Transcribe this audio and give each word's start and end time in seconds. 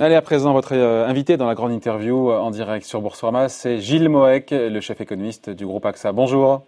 Allez, 0.00 0.14
à 0.14 0.22
présent, 0.22 0.52
votre 0.52 0.76
euh, 0.76 1.08
invité 1.08 1.36
dans 1.36 1.46
la 1.48 1.56
grande 1.56 1.72
interview 1.72 2.30
euh, 2.30 2.38
en 2.38 2.52
direct 2.52 2.86
sur 2.86 3.00
Boursorama, 3.00 3.48
c'est 3.48 3.80
Gilles 3.80 4.08
Moek, 4.08 4.50
le 4.52 4.80
chef 4.80 5.00
économiste 5.00 5.50
du 5.50 5.66
groupe 5.66 5.84
AXA. 5.84 6.12
Bonjour. 6.12 6.62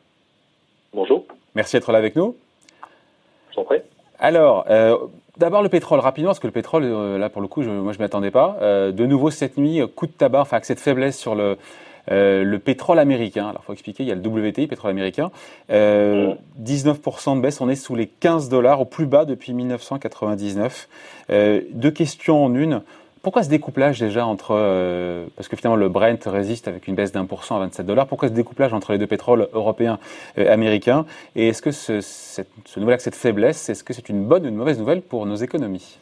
Bonjour. 0.92 1.24
Merci 1.54 1.76
d'être 1.76 1.92
là 1.92 1.98
avec 1.98 2.16
nous. 2.16 2.34
Je 3.50 3.54
t'en 3.54 3.62
prie. 3.64 3.78
Alors, 4.18 4.64
euh, 4.68 4.96
d'abord 5.36 5.62
le 5.62 5.68
pétrole, 5.68 6.00
rapidement, 6.00 6.30
parce 6.30 6.40
que 6.40 6.48
le 6.48 6.52
pétrole, 6.52 6.84
là 6.84 7.28
pour 7.28 7.40
le 7.40 7.46
coup, 7.46 7.62
moi 7.62 7.92
je 7.92 7.98
ne 7.98 8.02
m'y 8.02 8.04
attendais 8.04 8.32
pas. 8.32 8.56
de 8.60 9.06
nouveau 9.06 9.30
cette 9.30 9.58
nuit, 9.58 9.80
coup 9.94 10.08
de 10.08 10.12
tabac, 10.12 10.40
enfin 10.40 10.56
avec 10.56 10.64
cette 10.64 10.80
faiblesse 10.80 11.16
sur 11.16 11.36
le, 11.36 11.56
le 12.08 12.56
pétrole 12.58 12.98
américain. 12.98 13.48
Alors, 13.48 13.60
il 13.62 13.66
faut 13.66 13.72
expliquer, 13.74 14.02
il 14.02 14.08
y 14.08 14.12
a 14.12 14.16
le 14.16 14.26
WTI, 14.26 14.66
pétrole 14.66 14.90
américain. 14.90 15.30
19% 15.70 17.36
de 17.36 17.40
baisse, 17.40 17.60
on 17.60 17.68
est 17.68 17.76
sous 17.76 17.94
les 17.94 18.08
15 18.08 18.48
dollars, 18.48 18.80
au 18.80 18.86
plus 18.86 19.06
bas 19.06 19.24
depuis 19.24 19.52
1999. 19.52 20.88
deux 21.28 21.90
questions 21.92 22.44
en 22.44 22.54
une. 22.56 22.82
Pourquoi 23.22 23.42
ce 23.42 23.50
découplage 23.50 24.00
déjà 24.00 24.24
entre, 24.24 24.52
euh, 24.52 25.26
parce 25.36 25.48
que 25.48 25.56
finalement 25.56 25.76
le 25.76 25.90
Brent 25.90 26.24
résiste 26.26 26.68
avec 26.68 26.88
une 26.88 26.94
baisse 26.94 27.12
d'un 27.12 27.26
pour 27.26 27.44
cent 27.44 27.56
à 27.56 27.58
27 27.60 27.84
dollars, 27.84 28.06
pourquoi 28.06 28.28
ce 28.28 28.32
découplage 28.32 28.72
entre 28.72 28.92
les 28.92 28.98
deux 28.98 29.06
pétroles 29.06 29.48
européens 29.52 29.98
et 30.38 30.48
américains? 30.48 31.04
Et 31.36 31.48
est-ce 31.48 31.60
que 31.60 31.70
ce, 31.70 32.00
cette, 32.00 32.48
ce 32.64 32.80
nouvel 32.80 32.98
cette 32.98 33.14
faiblesse, 33.14 33.68
est-ce 33.68 33.84
que 33.84 33.92
c'est 33.92 34.08
une 34.08 34.24
bonne 34.24 34.46
ou 34.46 34.48
une 34.48 34.56
mauvaise 34.56 34.78
nouvelle 34.78 35.02
pour 35.02 35.26
nos 35.26 35.34
économies? 35.34 35.98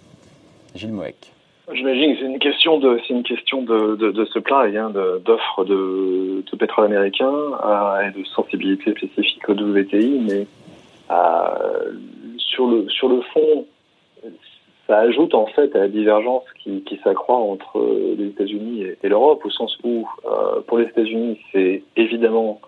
Gilles 0.77 0.93
Moek. 0.93 1.33
J'imagine 1.73 2.15
que 2.15 2.21
c'est 2.21 2.27
une 2.27 2.39
question 2.39 2.79
de, 2.79 3.01
c'est 3.07 3.15
une 3.15 3.23
question 3.25 3.63
de, 3.63 3.97
de, 3.97 4.11
de 4.11 4.25
supply, 4.27 4.77
hein, 4.77 4.91
d'offre 5.25 5.65
de, 5.65 6.45
de, 6.51 6.57
pétrole 6.57 6.87
américain 6.87 7.31
et 8.07 8.19
de 8.19 8.25
sensibilité 8.25 8.93
spécifique 8.93 9.47
au 9.49 9.53
WTI, 9.53 10.21
mais 10.27 10.47
euh, 11.11 11.93
sur 12.39 12.69
le 12.69 12.89
sur 12.89 13.09
le 13.09 13.21
fond, 13.33 13.67
ça 14.89 14.99
ajoute 14.99 15.35
en 15.35 15.47
fait 15.47 15.75
à 15.77 15.81
la 15.81 15.89
divergence 15.89 16.45
qui, 16.65 17.01
s'accroît 17.05 17.37
entre 17.37 17.79
les 18.17 18.29
États-Unis 18.29 18.87
et, 19.03 19.09
l'Europe, 19.09 19.45
au 19.45 19.51
sens 19.51 19.77
où 19.85 20.09
euh, 20.25 20.61
pour 20.67 20.79
les 20.79 20.87
États-Unis 20.87 21.39
c'est 21.53 21.83
évidemment 21.97 22.61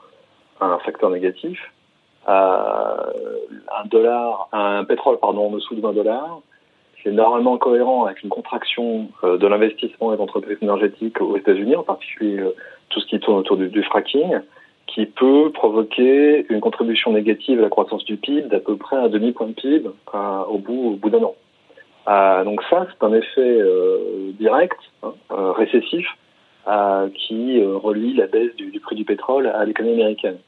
un 0.60 0.78
facteur 0.78 1.10
négatif. 1.10 1.58
Euh, 2.28 3.12
un 3.82 3.86
dollar, 3.86 4.48
un 4.52 4.84
pétrole 4.84 5.18
pardon 5.18 5.46
en 5.46 5.50
dessous 5.50 5.74
de 5.74 5.80
20 5.80 5.94
dollars, 5.94 6.40
c'est 7.02 7.12
normalement 7.12 7.58
cohérent 7.58 8.04
avec 8.04 8.22
une 8.22 8.28
contraction 8.28 9.08
euh, 9.24 9.38
de 9.38 9.46
l'investissement 9.46 10.14
des 10.14 10.20
entreprises 10.20 10.58
énergétiques 10.60 11.20
aux 11.20 11.36
États-Unis, 11.36 11.76
en 11.76 11.82
particulier 11.82 12.38
euh, 12.38 12.54
tout 12.90 13.00
ce 13.00 13.06
qui 13.06 13.18
tourne 13.20 13.38
autour 13.38 13.56
du, 13.56 13.82
fracking, 13.82 14.40
qui 14.86 15.06
peut 15.06 15.50
provoquer 15.52 16.46
une 16.50 16.60
contribution 16.60 17.12
négative 17.12 17.60
à 17.60 17.62
la 17.62 17.68
croissance 17.68 18.04
du 18.04 18.16
PIB 18.16 18.48
d'à 18.48 18.60
peu 18.60 18.76
près 18.76 18.96
un 18.96 19.08
demi 19.08 19.32
point 19.32 19.46
de 19.46 19.52
PIB 19.52 19.88
euh, 20.14 20.42
au 20.44 20.58
bout, 20.58 20.92
au 20.92 20.96
bout 20.96 21.10
d'un 21.10 21.22
an. 21.22 21.34
Euh, 22.10 22.44
donc 22.44 22.62
ça, 22.68 22.86
c'est 22.90 23.04
un 23.04 23.12
effet 23.12 23.60
euh, 23.60 24.32
direct, 24.38 24.78
hein, 25.02 25.14
euh, 25.30 25.52
récessif, 25.52 26.06
qui 27.14 27.64
relie 27.64 28.14
la 28.14 28.28
baisse 28.28 28.54
du, 28.54 28.78
prix 28.78 28.94
du 28.94 29.04
pétrole 29.04 29.48
à 29.48 29.64
l'économie 29.64 29.94
américaine. 29.94 30.38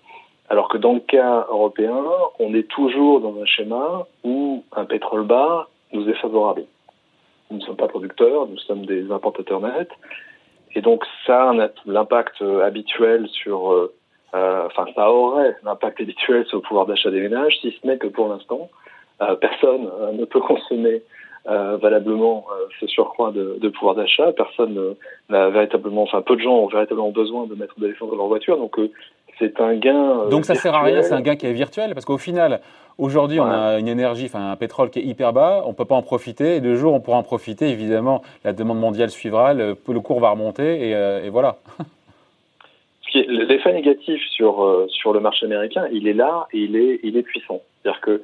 Alors 0.51 0.69
que 0.69 0.79
dans 0.79 0.93
le 0.93 1.01
cas 1.01 1.47
européen, 1.51 2.01
on 2.39 2.55
est 2.55 2.69
toujours 2.69 3.21
dans 3.21 3.41
un 3.41 3.45
schéma 3.45 4.07
où 4.23 4.63
un 4.77 4.85
pétrole 4.85 5.25
bas 5.25 5.69
nous 5.93 6.09
est 6.09 6.15
favorable. 6.15 6.65
Nous 7.51 7.59
ne 7.59 7.63
sommes 7.63 7.77
pas 7.77 7.89
producteurs, 7.89 8.47
nous 8.47 8.59
sommes 8.59 8.87
des 8.87 9.11
importateurs 9.11 9.61
nets. 9.61 9.91
Et 10.77 10.81
donc 10.81 11.05
ça 11.27 11.53
l'impact 11.87 12.41
habituel 12.63 13.27
sur, 13.29 13.73
euh, 14.35 14.67
enfin 14.67 14.87
ça 14.95 15.11
aurait 15.11 15.57
l'impact 15.63 16.01
habituel 16.01 16.47
sur 16.47 16.59
le 16.59 16.63
pouvoir 16.63 16.87
d'achat 16.87 17.11
des 17.11 17.21
ménages, 17.21 17.59
si 17.61 17.77
ce 17.81 17.87
n'est 17.87 17.99
que 17.99 18.07
pour 18.07 18.29
l'instant, 18.29 18.71
euh, 19.21 19.35
personne 19.37 19.91
ne 20.15 20.25
peut 20.25 20.41
consommer 20.41 21.03
euh, 21.49 21.77
valablement 21.77 22.45
euh, 22.51 22.67
ce 22.81 22.87
surcroît 22.87 23.33
de, 23.33 23.59
de 23.61 23.69
pouvoir 23.69 23.95
d'achat. 23.95 24.33
Personne 24.33 24.95
n'a 25.29 25.51
véritablement, 25.51 26.03
enfin 26.03 26.23
peu 26.23 26.37
de 26.37 26.41
gens 26.41 26.55
ont 26.55 26.69
véritablement 26.69 27.11
besoin 27.11 27.47
de 27.47 27.55
mettre 27.55 27.79
de 27.81 27.87
l'essence 27.87 28.11
dans 28.11 28.17
leur 28.17 28.29
voiture, 28.29 28.57
donc 28.59 28.79
euh, 28.79 28.91
c'est 29.39 29.61
un 29.61 29.75
gain. 29.75 30.29
donc 30.31 30.45
ça 30.45 30.55
sert 30.55 30.75
à 30.75 30.83
rien, 30.83 31.03
c'est 31.03 31.15
un 31.15 31.21
gain 31.21 31.37
qui 31.37 31.47
est 31.47 31.53
virtuel, 31.53 31.95
parce 31.95 32.05
qu'au 32.05 32.19
final, 32.19 32.61
aujourd'hui 32.99 33.41
on 33.41 33.47
a 33.47 33.79
une 33.79 33.89
énergie, 33.89 34.27
enfin 34.27 34.53
un 34.53 34.57
pétrole 34.57 34.91
qui 34.91 35.01
est 35.01 35.05
hyper 35.05 35.33
bas, 35.33 35.63
on 35.67 35.73
peut 35.73 35.85
pas 35.85 35.97
en 35.97 36.03
profiter, 36.03 36.57
et 36.57 36.61
de 36.61 36.75
jour 36.75 36.95
on 36.95 37.01
pourra 37.01 37.17
en 37.17 37.23
profiter, 37.23 37.69
évidemment, 37.69 38.23
la 38.45 38.53
demande 38.53 38.79
mondiale 38.79 39.11
suivra, 39.11 39.55
le, 39.55 39.77
le 39.89 40.01
cours 40.01 40.21
va 40.21 40.31
remonter, 40.31 40.91
et, 40.91 41.27
et 41.27 41.31
voilà. 41.31 41.57
L'effet 43.15 43.75
négatif 43.75 44.23
sur 44.31 44.87
sur 44.89 45.13
le 45.13 45.21
marché 45.21 45.45
américain, 45.45 45.87
il 45.93 46.09
est 46.09 46.15
là 46.15 46.47
et 46.53 46.61
il 46.61 46.77
est 46.77 47.01
il 47.03 47.17
est 47.19 47.23
puissant. 47.23 47.61
C'est-à-dire 47.83 48.01
que 48.01 48.11
euh, 48.11 48.23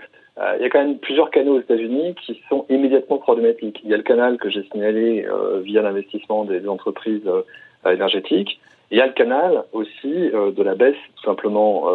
il 0.56 0.62
y 0.62 0.64
a 0.64 0.70
quand 0.70 0.78
même 0.78 0.98
plusieurs 0.98 1.30
canaux 1.30 1.56
aux 1.56 1.60
États-Unis 1.60 2.14
qui 2.24 2.40
sont 2.48 2.64
immédiatement 2.68 3.18
problématiques. 3.18 3.80
Il 3.84 3.90
y 3.90 3.94
a 3.94 3.96
le 3.96 4.02
canal 4.02 4.38
que 4.38 4.50
j'ai 4.50 4.62
signalé 4.70 5.26
euh, 5.26 5.60
via 5.60 5.82
l'investissement 5.82 6.44
des 6.44 6.68
entreprises 6.68 7.26
euh, 7.26 7.92
énergétiques. 7.92 8.60
Il 8.90 8.98
y 8.98 9.00
a 9.00 9.06
le 9.06 9.12
canal 9.12 9.64
aussi 9.72 10.08
de 10.10 10.62
la 10.62 10.74
baisse 10.74 10.96
tout 11.16 11.24
simplement 11.24 11.90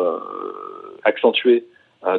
accentuée 1.04 1.66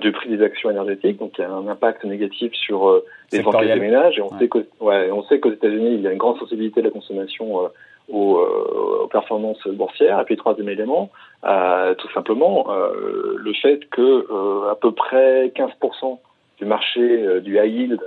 du 0.00 0.10
prix 0.10 0.36
des 0.36 0.42
actions 0.42 0.68
énergétiques, 0.68 1.18
donc 1.18 1.38
il 1.38 1.42
y 1.42 1.44
a 1.44 1.50
un 1.52 1.68
impact 1.68 2.02
négatif 2.02 2.52
sur 2.54 3.02
les 3.30 3.46
enquêtes 3.46 3.72
des 3.72 3.78
ménages. 3.78 4.18
Et 4.18 4.22
on 4.22 4.36
sait 4.36 4.48
que, 4.48 4.66
ouais, 4.80 5.12
on 5.12 5.22
sait 5.26 5.38
qu'aux 5.38 5.52
États-Unis, 5.52 5.94
il 5.94 6.00
y 6.00 6.08
a 6.08 6.10
une 6.10 6.18
grande 6.18 6.40
sensibilité 6.40 6.80
de 6.80 6.86
la 6.86 6.90
consommation 6.90 7.70
aux, 8.08 8.38
aux, 8.38 9.06
performances 9.08 9.66
boursières. 9.68 10.20
Et 10.20 10.24
puis 10.24 10.36
troisième 10.36 10.68
élément, 10.68 11.10
euh, 11.44 11.94
tout 11.94 12.10
simplement 12.12 12.66
euh, 12.70 13.36
le 13.38 13.52
fait 13.54 13.88
que 13.90 14.00
euh, 14.00 14.70
à 14.70 14.74
peu 14.74 14.92
près 14.92 15.48
15% 15.48 16.18
du 16.58 16.64
marché 16.64 17.40
du 17.40 17.58
high 17.58 17.72
yield 17.72 18.00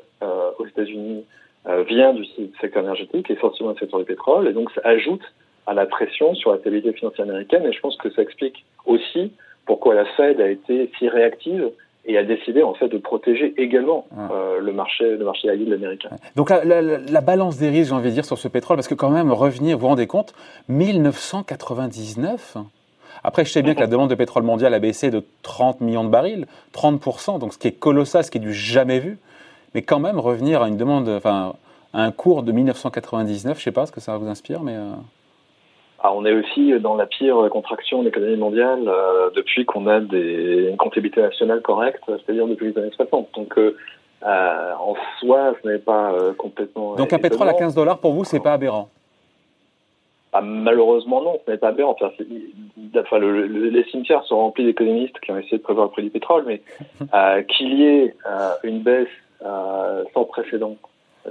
aux 0.57 0.65
États-Unis 0.65 1.25
vient 1.89 2.13
du 2.13 2.25
secteur 2.61 2.81
énergétique, 2.81 3.29
essentiellement 3.29 3.73
du 3.73 3.79
secteur 3.79 3.99
du 3.99 4.05
pétrole, 4.05 4.47
et 4.47 4.53
donc 4.53 4.71
ça 4.71 4.81
ajoute 4.85 5.21
à 5.65 5.73
la 5.73 5.85
pression 5.85 6.33
sur 6.33 6.51
la 6.51 6.59
stabilité 6.59 6.93
financière 6.93 7.27
américaine. 7.27 7.65
Et 7.65 7.73
je 7.73 7.79
pense 7.81 7.97
que 7.97 8.09
ça 8.11 8.21
explique 8.21 8.63
aussi 8.85 9.33
pourquoi 9.65 9.95
la 9.95 10.05
Fed 10.05 10.39
a 10.39 10.49
été 10.49 10.89
si 10.97 11.09
réactive 11.09 11.71
et 12.07 12.17
a 12.17 12.23
décidé 12.23 12.63
en 12.63 12.73
fait 12.73 12.87
de 12.87 12.97
protéger 12.97 13.53
également 13.57 14.07
ah. 14.17 14.29
euh, 14.31 14.59
le 14.59 14.73
marché 14.73 15.17
le 15.17 15.25
marché 15.25 15.47
yield 15.49 15.73
américain. 15.73 16.09
Donc 16.35 16.49
la, 16.49 16.63
la, 16.63 16.81
la 16.81 17.21
balance 17.21 17.57
des 17.57 17.69
risques, 17.69 17.89
j'ai 17.89 17.95
envie 17.95 18.09
de 18.09 18.13
dire, 18.15 18.25
sur 18.25 18.37
ce 18.37 18.47
pétrole, 18.47 18.77
parce 18.77 18.87
que 18.87 18.95
quand 18.95 19.09
même 19.09 19.31
revenir, 19.31 19.77
vous 19.77 19.81
vous 19.81 19.87
rendez 19.87 20.07
compte, 20.07 20.33
1999 20.69 22.57
après, 23.23 23.45
je 23.45 23.51
sais 23.51 23.61
bien 23.61 23.73
que 23.73 23.79
la 23.79 23.87
demande 23.87 24.09
de 24.09 24.15
pétrole 24.15 24.43
mondial 24.43 24.73
a 24.73 24.79
baissé 24.79 25.09
de 25.09 25.23
30 25.41 25.81
millions 25.81 26.03
de 26.03 26.09
barils, 26.09 26.45
30%, 26.73 27.39
donc 27.39 27.53
ce 27.53 27.57
qui 27.57 27.67
est 27.67 27.71
colossal, 27.73 28.23
ce 28.23 28.31
qui 28.31 28.37
est 28.37 28.41
du 28.41 28.53
jamais 28.53 28.99
vu. 28.99 29.17
Mais 29.73 29.81
quand 29.81 29.99
même, 29.99 30.19
revenir 30.19 30.61
à 30.61 30.67
une 30.67 30.77
demande, 30.77 31.09
enfin, 31.09 31.55
à 31.93 32.03
un 32.03 32.11
cours 32.11 32.43
de 32.43 32.51
1999, 32.51 33.57
je 33.57 33.59
ne 33.59 33.63
sais 33.63 33.71
pas 33.71 33.85
ce 33.85 33.91
que 33.91 33.99
ça 33.99 34.17
vous 34.17 34.27
inspire, 34.27 34.61
mais. 34.61 34.75
Euh... 34.75 34.91
Ah, 35.99 36.13
on 36.13 36.25
est 36.25 36.33
aussi 36.33 36.79
dans 36.79 36.95
la 36.95 37.07
pire 37.07 37.49
contraction 37.49 37.99
de 37.99 38.05
l'économie 38.05 38.37
mondiale 38.37 38.83
euh, 38.87 39.31
depuis 39.35 39.65
qu'on 39.65 39.87
a 39.87 39.99
des, 39.99 40.67
une 40.69 40.77
comptabilité 40.77 41.21
nationale 41.21 41.61
correcte, 41.61 42.03
c'est-à-dire 42.05 42.45
depuis 42.47 42.71
les 42.71 42.77
années 42.77 42.91
60. 42.95 43.29
Donc, 43.35 43.57
euh, 43.57 43.75
euh, 44.23 44.73
en 44.79 44.95
soi, 45.19 45.55
ce 45.61 45.67
n'est 45.67 45.79
pas 45.79 46.13
complètement. 46.37 46.95
Donc, 46.95 47.13
un 47.13 47.17
pétrole 47.17 47.49
à 47.49 47.53
15 47.53 47.73
dollars, 47.73 47.99
pour 47.99 48.13
vous, 48.13 48.25
c'est 48.25 48.39
pas 48.39 48.53
aberrant? 48.53 48.89
Ah, 50.33 50.41
malheureusement, 50.41 51.21
non, 51.23 51.39
ce 51.45 51.51
n'est 51.51 51.57
pas 51.57 51.71
bien. 51.71 51.87
Enfin, 51.87 52.11
enfin 52.95 53.17
le, 53.17 53.45
les 53.47 53.83
cimetières 53.85 54.23
sont 54.25 54.37
remplis 54.37 54.65
d'économistes 54.65 55.19
qui 55.21 55.31
ont 55.31 55.37
essayé 55.37 55.57
de 55.57 55.63
prévoir 55.63 55.87
le 55.87 55.91
prix 55.91 56.03
du 56.03 56.11
pétrole, 56.11 56.43
mais 56.45 56.61
qu'il 57.47 57.73
y 57.73 57.85
ait 57.85 58.13
une 58.63 58.81
baisse 58.81 59.07
sans 60.13 60.25
précédent 60.25 60.75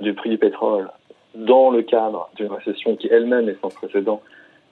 du 0.00 0.12
prix 0.14 0.30
du 0.30 0.38
pétrole 0.38 0.88
dans 1.36 1.70
le 1.70 1.82
cadre 1.82 2.30
d'une 2.36 2.50
récession 2.50 2.96
qui 2.96 3.08
elle-même 3.08 3.48
est 3.48 3.60
sans 3.60 3.68
précédent 3.68 4.22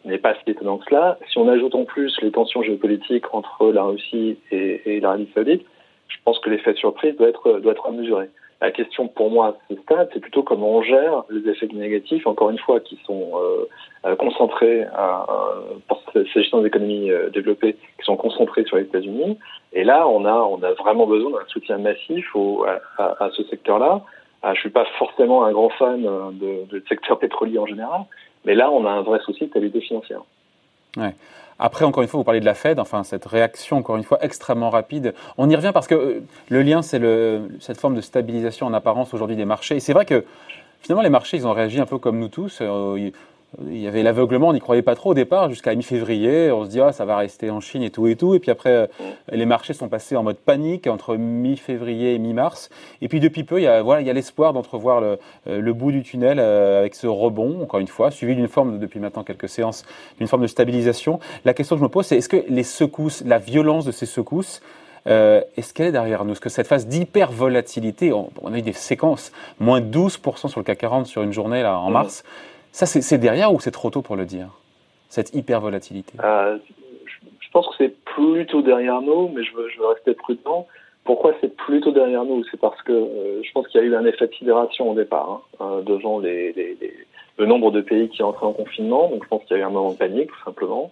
n'est 0.05 0.19
pas 0.19 0.35
si 0.35 0.51
étonnant 0.51 0.79
que 0.79 0.85
cela. 0.87 1.19
Si 1.31 1.39
on 1.39 1.49
ajoute 1.49 1.75
en 1.75 1.85
plus 1.85 2.17
les 2.23 2.31
tensions 2.31 2.63
géopolitiques 2.63 3.33
entre 3.35 3.73
la 3.73 3.85
Russie 3.85 4.39
et, 4.51 4.83
et 4.87 5.01
l'Arabie 5.01 5.29
saoudite, 5.35 5.65
je 6.09 6.17
pense 6.25 6.39
que 6.39 6.51
l'effet 6.51 6.75
surprise 6.75 7.17
doit 7.17 7.29
être, 7.29 7.61
doit 7.61 7.73
être 7.73 7.91
mesuré. 7.91 8.29
La 8.61 8.71
question 8.71 9.09
pour 9.09 9.31
moi 9.31 9.49
à 9.49 9.55
ce 9.69 9.81
stade, 9.83 10.09
c'est 10.13 10.21
plutôt 10.21 10.43
comment 10.43 10.77
on 10.77 10.83
gère 10.83 11.25
les 11.29 11.47
effets 11.51 11.67
négatifs, 11.67 12.27
encore 12.27 12.51
une 12.51 12.59
fois, 12.59 12.81
qui 12.81 12.99
sont 13.05 13.33
euh, 13.35 13.69
euh 14.07 14.17
concentrés, 14.17 14.85
à, 14.95 15.27
pour 15.89 16.03
s'agissant 16.33 16.61
des 16.61 16.69
économies 16.69 17.11
euh, 17.11 17.29
développées, 17.31 17.75
qui 17.75 18.05
sont 18.05 18.17
concentrés 18.17 18.65
sur 18.65 18.77
les 18.77 18.85
États-Unis. 18.85 19.37
Et 19.73 19.85
là, 19.85 20.09
on 20.09 20.25
a, 20.25 20.33
on 20.35 20.63
a 20.63 20.73
vraiment 20.73 21.07
besoin 21.07 21.33
d'un 21.33 21.47
soutien 21.49 21.79
massif 21.79 22.35
au, 22.35 22.65
à, 22.65 23.25
à, 23.25 23.31
ce 23.33 23.43
secteur-là. 23.45 24.03
Euh, 24.45 24.55
je 24.55 24.61
suis 24.61 24.71
pas 24.71 24.87
forcément 24.99 25.45
un 25.45 25.53
grand 25.53 25.71
fan 25.71 26.03
de, 26.03 26.65
de 26.71 26.83
secteur 26.89 27.19
pétrolier 27.19 27.59
en 27.59 27.67
général, 27.67 28.03
mais 28.45 28.55
là, 28.55 28.71
on 28.71 28.87
a 28.87 28.91
un 28.91 29.03
vrai 29.03 29.21
souci 29.25 29.47
de 29.47 29.53
qualité 29.53 29.81
financière. 29.81 30.21
Ouais. 30.97 31.15
Après, 31.59 31.85
encore 31.85 32.03
une 32.03 32.09
fois, 32.09 32.19
vous 32.19 32.25
parlez 32.25 32.41
de 32.41 32.45
la 32.45 32.55
Fed, 32.55 32.81
enfin 32.81 33.05
cette 33.05 33.25
réaction, 33.25 33.77
encore 33.79 33.97
une 33.97 34.03
fois, 34.03 34.19
extrêmement 34.23 34.71
rapide. 34.71 35.15
On 35.39 35.49
y 35.49 35.57
revient 35.57 35.71
parce 35.73 35.87
que 35.87 35.95
euh, 35.95 36.21
le 36.49 36.63
lien, 36.63 36.83
c'est 36.83 37.01
cette 37.61 37.79
forme 37.79 37.95
de 37.95 38.01
stabilisation 38.01 38.67
en 38.67 38.75
apparence 38.75 39.15
aujourd'hui 39.15 39.37
des 39.37 39.45
marchés. 39.45 39.77
Et 39.77 39.81
c'est 39.81 39.93
vrai 39.93 40.05
que 40.05 40.25
finalement, 40.81 41.03
les 41.03 41.11
marchés, 41.11 41.37
ils 41.37 41.47
ont 41.47 41.53
réagi 41.53 41.81
un 41.81 41.87
peu 41.87 41.99
comme 41.99 42.19
nous 42.19 42.29
tous. 42.29 42.59
Euh, 42.61 43.11
il 43.69 43.79
y 43.79 43.87
avait 43.87 44.03
l'aveuglement, 44.03 44.49
on 44.49 44.53
n'y 44.53 44.61
croyait 44.61 44.83
pas 44.83 44.95
trop 44.95 45.11
au 45.11 45.15
départ, 45.15 45.49
jusqu'à 45.49 45.75
mi-février, 45.75 46.51
on 46.51 46.65
se 46.65 46.71
dit 46.71 46.81
ah, 46.81 46.93
ça 46.93 47.05
va 47.05 47.17
rester 47.17 47.51
en 47.51 47.61
Chine 47.61 47.83
et 47.83 47.91
tout 47.91 48.07
et 48.07 48.17
tout, 48.17 48.35
et 48.35 48.39
puis 48.39 48.51
après 48.51 48.71
euh, 48.71 48.87
les 49.31 49.47
marchés 49.47 49.73
sont 49.73 49.89
passés 49.89 50.17
en 50.17 50.23
mode 50.23 50.37
panique 50.37 50.87
entre 50.87 51.17
mi-février 51.17 52.15
et 52.15 52.19
mi-mars, 52.19 52.71
et 53.01 53.09
puis 53.09 53.21
depuis 53.21 53.45
peu 53.45 53.61
il 53.61 53.65
y 53.65 53.67
a 53.67 53.83
voilà 53.83 54.01
il 54.01 54.07
y 54.07 54.11
a 54.11 54.13
l'espoir 54.13 54.53
d'entrevoir 54.53 55.01
le, 55.01 55.19
euh, 55.49 55.61
le, 55.61 55.73
bout 55.73 55.93
du 55.93 56.03
tunnel 56.03 56.39
euh, 56.39 56.81
avec 56.81 56.95
ce 56.95 57.07
rebond 57.07 57.63
encore 57.63 57.81
une 57.81 57.89
fois, 57.89 58.11
suivi 58.11 58.35
d'une 58.35 58.49
forme 58.49 58.79
depuis 58.79 59.01
maintenant 59.01 59.25
quelques 59.25 59.49
séances 59.49 59.85
d'une 60.19 60.29
forme 60.29 60.43
de 60.43 60.49
stabilisation. 60.49 61.21
La 61.45 61.55
question 61.55 61.77
que 61.77 61.81
je 61.81 61.85
me 61.85 61.91
pose 61.91 62.07
c'est 62.07 62.17
est-ce 62.17 62.29
que 62.29 62.45
les 62.49 62.65
secousses, 62.65 63.23
la 63.25 63.39
violence 63.39 63.85
de 63.85 63.93
ces 63.93 64.07
secousses 64.07 64.61
euh, 65.07 65.43
est-ce 65.57 65.75
qu'elle 65.75 65.89
est 65.89 65.93
derrière 65.93 66.25
nous? 66.25 66.33
Est-ce 66.33 66.41
que 66.41 66.49
cette 66.49 66.67
phase 66.67 66.87
d'hyper 66.87 67.31
volatilité, 67.31 68.13
on, 68.13 68.31
a 68.53 68.59
eu 68.59 68.63
des 68.63 68.73
séquences, 68.73 69.33
moins 69.61 69.81
12% 69.81 70.49
sur 70.49 70.61
le 70.61 70.65
CAC 70.65 70.79
40 70.79 71.07
sur 71.07 71.23
une 71.23 71.33
journée 71.33 71.63
là, 71.63 71.79
en 71.79 71.91
mars, 71.91 72.25
ça, 72.75 72.87
c'est 72.87 73.19
derrière 73.19 73.55
ou 73.55 73.61
c'est 73.61 73.71
trop 73.71 73.89
tôt 73.89 74.03
pour 74.03 74.17
le 74.17 74.25
dire 74.25 74.49
Cette 75.09 75.33
hyper 75.33 75.61
volatilité 75.61 76.19
euh, 76.25 76.59
Je 77.39 77.49
pense 77.53 77.69
que 77.69 77.75
c'est 77.79 78.05
plutôt 78.05 78.63
derrière 78.63 79.01
nous, 79.01 79.29
mais 79.29 79.45
je 79.45 79.55
veux, 79.55 79.87
rester 79.87 80.13
prudent. 80.13 80.67
Pourquoi 81.05 81.35
c'est 81.41 81.55
plutôt 81.55 81.93
derrière 81.93 82.25
nous? 82.25 82.43
C'est 82.51 82.59
parce 82.59 82.83
que 82.83 82.91
euh, 82.91 83.43
je 83.45 83.53
pense 83.53 83.69
qu'il 83.69 83.81
y 83.81 83.85
a 83.85 83.87
eu 83.87 83.95
un 83.95 84.05
effet 84.05 84.27
de 84.27 84.35
sidération 84.35 84.91
au 84.91 84.95
départ, 84.97 85.43
hein, 85.61 85.65
euh, 85.65 85.83
devant 85.83 86.19
le 86.19 87.47
nombre 87.47 87.71
de 87.71 87.81
pays 87.81 88.09
qui 88.09 88.25
entraient 88.25 88.47
en 88.47 88.53
confinement. 88.53 89.09
Donc 89.09 89.23
je 89.23 89.29
pense 89.29 89.45
qu'il 89.45 89.57
y 89.57 89.61
a 89.61 89.63
eu 89.63 89.67
un 89.67 89.71
moment 89.71 89.93
de 89.93 89.97
panique, 89.97 90.31
tout 90.31 90.45
simplement. 90.45 90.91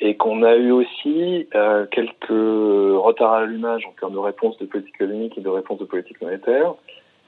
Et 0.00 0.16
qu'on 0.16 0.44
a 0.44 0.54
eu 0.54 0.70
aussi 0.70 1.48
quelques 1.90 2.28
retards 2.28 3.32
à 3.32 3.40
l'allumage 3.40 3.84
en 3.86 3.92
termes 3.98 4.12
de 4.12 4.18
réponse 4.18 4.56
de 4.58 4.66
politique 4.66 4.94
économique 4.94 5.36
et 5.36 5.40
de 5.40 5.48
réponse 5.48 5.80
de 5.80 5.84
politique 5.84 6.22
monétaire. 6.22 6.74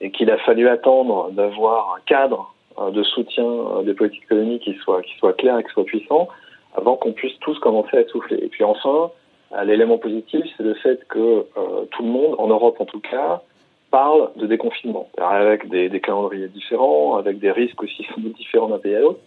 Et 0.01 0.13
qu'il 0.13 0.31
a 0.31 0.39
fallu 0.39 0.69
attendre 0.69 1.33
d'avoir 1.33 1.97
un 1.97 2.01
cadre 2.07 2.55
de 2.89 3.03
soutien 3.03 3.45
euh, 3.45 3.83
des 3.83 3.95
politiques 3.95 4.25
économiques 4.25 4.63
qui 4.63 4.75
soit, 4.75 5.03
qui 5.03 5.17
soit 5.19 5.35
clair 5.35 5.59
et 5.59 5.65
qui 5.65 5.71
soit 5.71 5.85
puissant 5.85 6.29
avant 6.75 6.97
qu'on 6.97 7.13
puisse 7.13 7.39
tous 7.41 7.59
commencer 7.59 7.99
à 7.99 8.07
souffler. 8.07 8.39
Et 8.43 8.49
puis 8.49 8.65
enfin, 8.65 9.11
euh, 9.53 9.65
l'élément 9.65 9.99
positif, 9.99 10.45
c'est 10.57 10.63
le 10.63 10.75
fait 10.75 11.07
que 11.09 11.45
tout 11.91 12.03
le 12.03 12.09
monde, 12.09 12.37
en 12.39 12.47
Europe 12.47 12.77
en 12.81 12.85
tout 12.85 13.01
cas, 13.01 13.43
parle 13.91 14.31
de 14.37 14.47
déconfinement, 14.47 15.09
avec 15.19 15.69
des, 15.69 16.01
calendriers 16.01 16.47
différents, 16.49 17.17
avec 17.17 17.41
des 17.41 17.51
risques 17.51 17.83
aussi 17.83 18.07
différents 18.17 18.69
d'un 18.69 18.79
pays 18.79 18.95
à 18.95 19.01
l'autre. 19.01 19.21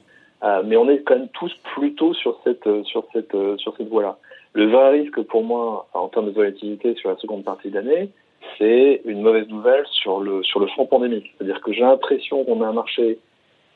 mais 0.65 0.77
on 0.77 0.89
est 0.89 0.99
quand 0.99 1.15
même 1.15 1.27
tous 1.33 1.53
plutôt 1.75 2.13
sur 2.13 2.39
cette 2.45 2.69
sur 2.85 3.03
cette 3.11 3.35
sur 3.57 3.75
cette 3.75 3.89
voie-là. 3.89 4.17
Le 4.53 4.69
vrai 4.69 4.91
risque 4.91 5.21
pour 5.23 5.43
moi 5.43 5.87
en 5.93 6.07
termes 6.07 6.27
de 6.27 6.31
volatilité 6.31 6.95
sur 6.95 7.09
la 7.09 7.17
seconde 7.17 7.43
partie 7.43 7.69
de 7.69 7.75
l'année, 7.75 8.09
c'est 8.57 9.01
une 9.05 9.21
mauvaise 9.21 9.47
nouvelle 9.49 9.85
sur 9.91 10.21
le 10.21 10.43
sur 10.43 10.61
le 10.61 10.67
front 10.67 10.85
pandémique. 10.85 11.33
C'est-à-dire 11.35 11.61
que 11.61 11.73
j'ai 11.73 11.81
l'impression 11.81 12.45
qu'on 12.45 12.61
a 12.61 12.67
un 12.67 12.73
marché 12.73 13.19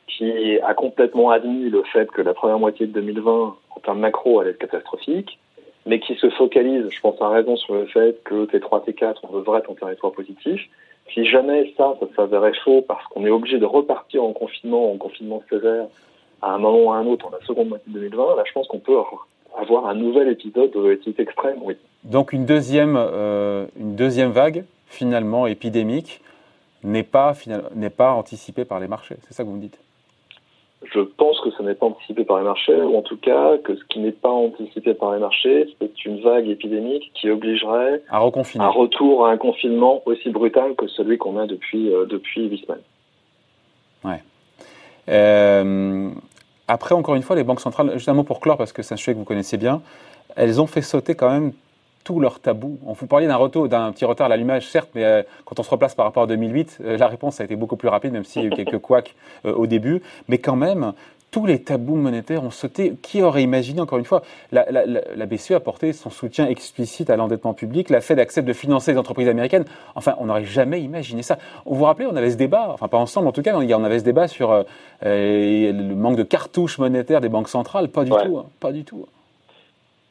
qui 0.07 0.59
a 0.59 0.73
complètement 0.73 1.29
admis 1.29 1.69
le 1.69 1.83
fait 1.83 2.09
que 2.11 2.21
la 2.21 2.33
première 2.33 2.59
moitié 2.59 2.87
de 2.87 2.93
2020, 2.93 3.55
en 3.69 3.79
termes 3.81 3.99
macro, 3.99 4.39
allait 4.39 4.51
être 4.51 4.57
catastrophique, 4.57 5.37
mais 5.85 5.99
qui 5.99 6.15
se 6.15 6.29
focalise, 6.31 6.89
je 6.89 7.01
pense 7.01 7.21
à 7.21 7.29
raison, 7.29 7.55
sur 7.55 7.75
le 7.75 7.85
fait 7.85 8.21
que 8.23 8.45
T3, 8.45 8.85
T4, 8.85 9.15
on 9.23 9.37
devrait 9.37 9.59
être 9.59 9.69
en 9.69 9.75
territoire 9.75 10.13
positif. 10.13 10.61
Si 11.13 11.25
jamais 11.25 11.73
ça, 11.77 11.95
ça 11.99 12.05
s'avérait 12.15 12.53
faux 12.63 12.81
parce 12.81 13.05
qu'on 13.07 13.25
est 13.25 13.29
obligé 13.29 13.59
de 13.59 13.65
repartir 13.65 14.23
en 14.23 14.33
confinement, 14.33 14.91
en 14.91 14.97
confinement 14.97 15.41
sévère, 15.49 15.87
à 16.41 16.51
un 16.51 16.57
moment 16.57 16.83
ou 16.83 16.91
à 16.91 16.97
un 16.97 17.05
autre, 17.05 17.27
en 17.27 17.31
la 17.31 17.39
seconde 17.45 17.69
moitié 17.69 17.91
de 17.91 17.99
2020, 17.99 18.35
là, 18.35 18.43
je 18.45 18.51
pense 18.51 18.67
qu'on 18.67 18.79
peut 18.79 18.97
avoir 19.57 19.87
un 19.87 19.95
nouvel 19.95 20.29
épisode 20.29 20.71
de 20.71 20.79
volatilité 20.79 21.23
extrême, 21.23 21.59
oui. 21.61 21.75
Donc 22.03 22.33
une 22.33 22.45
deuxième, 22.45 22.95
euh, 22.97 23.65
une 23.77 23.95
deuxième 23.95 24.31
vague, 24.31 24.65
finalement 24.87 25.47
épidémique, 25.47 26.21
n'est 26.83 27.03
pas, 27.03 27.33
n'est 27.75 27.89
pas 27.89 28.11
anticipée 28.11 28.65
par 28.65 28.79
les 28.79 28.87
marchés. 28.87 29.15
C'est 29.21 29.33
ça 29.33 29.43
que 29.43 29.49
vous 29.49 29.55
me 29.55 29.61
dites? 29.61 29.79
Je 30.83 30.99
pense 30.99 31.39
que 31.41 31.51
ça 31.51 31.63
n'est 31.63 31.73
pas 31.73 31.87
anticipé 31.87 32.23
par 32.23 32.37
les 32.37 32.43
marchés, 32.43 32.79
ou 32.81 32.97
en 32.97 33.01
tout 33.01 33.17
cas 33.17 33.57
que 33.57 33.75
ce 33.75 33.83
qui 33.85 33.99
n'est 33.99 34.11
pas 34.11 34.29
anticipé 34.29 34.93
par 34.93 35.13
les 35.13 35.19
marchés, 35.19 35.67
c'est 35.79 36.05
une 36.05 36.21
vague 36.21 36.47
épidémique 36.47 37.11
qui 37.15 37.29
obligerait 37.29 38.03
à 38.09 38.19
reconfiner. 38.19 38.63
un 38.63 38.69
retour 38.69 39.25
à 39.25 39.31
un 39.31 39.37
confinement 39.37 40.01
aussi 40.05 40.29
brutal 40.29 40.75
que 40.75 40.87
celui 40.87 41.17
qu'on 41.17 41.37
a 41.37 41.47
depuis 41.47 41.91
euh, 41.91 42.05
depuis 42.05 42.47
huit 42.47 42.63
semaines. 42.65 42.83
Ouais. 44.03 44.21
Euh, 45.09 46.09
après, 46.67 46.93
encore 46.93 47.15
une 47.15 47.23
fois, 47.23 47.35
les 47.35 47.43
banques 47.43 47.61
centrales, 47.61 47.91
juste 47.93 48.09
un 48.09 48.13
mot 48.13 48.23
pour 48.23 48.39
clore, 48.39 48.57
parce 48.57 48.73
que 48.73 48.83
c'est 48.83 48.93
un 48.93 48.97
sujet 48.97 49.13
que 49.13 49.19
vous 49.19 49.25
connaissez 49.25 49.57
bien, 49.57 49.81
elles 50.35 50.61
ont 50.61 50.67
fait 50.67 50.81
sauter 50.81 51.15
quand 51.15 51.31
même 51.31 51.53
tous 52.07 52.21
leurs 52.21 52.39
tabous. 52.39 52.79
On 52.85 52.93
vous 52.93 53.05
parlait 53.05 53.27
d'un 53.27 53.35
retour, 53.35 53.67
d'un 53.67 53.91
petit 53.91 54.05
retard 54.05 54.27
à 54.27 54.29
l'allumage, 54.29 54.65
certes, 54.65 54.91
mais 54.95 55.03
euh, 55.03 55.23
quand 55.43 55.59
on 55.59 55.63
se 55.63 55.69
replace 55.69 55.93
par 55.93 56.05
rapport 56.05 56.23
à 56.23 56.27
2008, 56.27 56.77
euh, 56.79 56.97
la 56.97 57.09
réponse 57.09 57.41
a 57.41 57.43
été 57.43 57.57
beaucoup 57.57 57.75
plus 57.75 57.89
rapide, 57.89 58.13
même 58.13 58.23
s'il 58.23 58.43
y 58.43 58.45
a 58.45 58.47
eu 58.47 58.51
quelques 58.51 58.77
couacs 58.81 59.13
euh, 59.45 59.53
au 59.53 59.67
début. 59.67 60.01
Mais 60.29 60.37
quand 60.37 60.55
même, 60.55 60.93
tous 61.31 61.45
les 61.45 61.61
tabous 61.61 61.97
monétaires 61.97 62.45
ont 62.45 62.49
sauté. 62.49 62.93
Qui 63.01 63.21
aurait 63.23 63.43
imaginé, 63.43 63.81
encore 63.81 63.99
une 63.99 64.05
fois, 64.05 64.21
la, 64.53 64.65
la, 64.71 65.25
BCE 65.25 65.51
a 65.51 65.59
porté 65.59 65.91
son 65.91 66.09
soutien 66.09 66.47
explicite 66.47 67.09
à 67.09 67.17
l'endettement 67.17 67.53
public, 67.53 67.89
la 67.89 67.99
Fed 67.99 68.19
accepte 68.19 68.47
de 68.47 68.53
financer 68.53 68.93
les 68.93 68.97
entreprises 68.97 69.27
américaines. 69.27 69.65
Enfin, 69.95 70.15
on 70.19 70.27
n'aurait 70.27 70.45
jamais 70.45 70.79
imaginé 70.81 71.23
ça. 71.23 71.37
Vous 71.65 71.75
vous 71.75 71.83
rappelez, 71.83 72.07
on 72.09 72.15
avait 72.15 72.31
ce 72.31 72.37
débat, 72.37 72.69
enfin 72.69 72.87
pas 72.87 72.99
ensemble 72.99 73.27
en 73.27 73.33
tout 73.33 73.41
cas, 73.41 73.53
on 73.53 73.83
avait 73.83 73.99
ce 73.99 74.05
débat 74.05 74.29
sur 74.29 74.63
le 75.01 75.93
manque 75.93 76.15
de 76.15 76.23
cartouches 76.23 76.77
monétaires 76.77 77.19
des 77.19 77.27
banques 77.27 77.49
centrales. 77.49 77.89
Pas 77.89 78.05
du 78.05 78.11
tout, 78.11 78.37
hein, 78.37 78.45
pas 78.61 78.71
du 78.71 78.85
tout. 78.85 79.05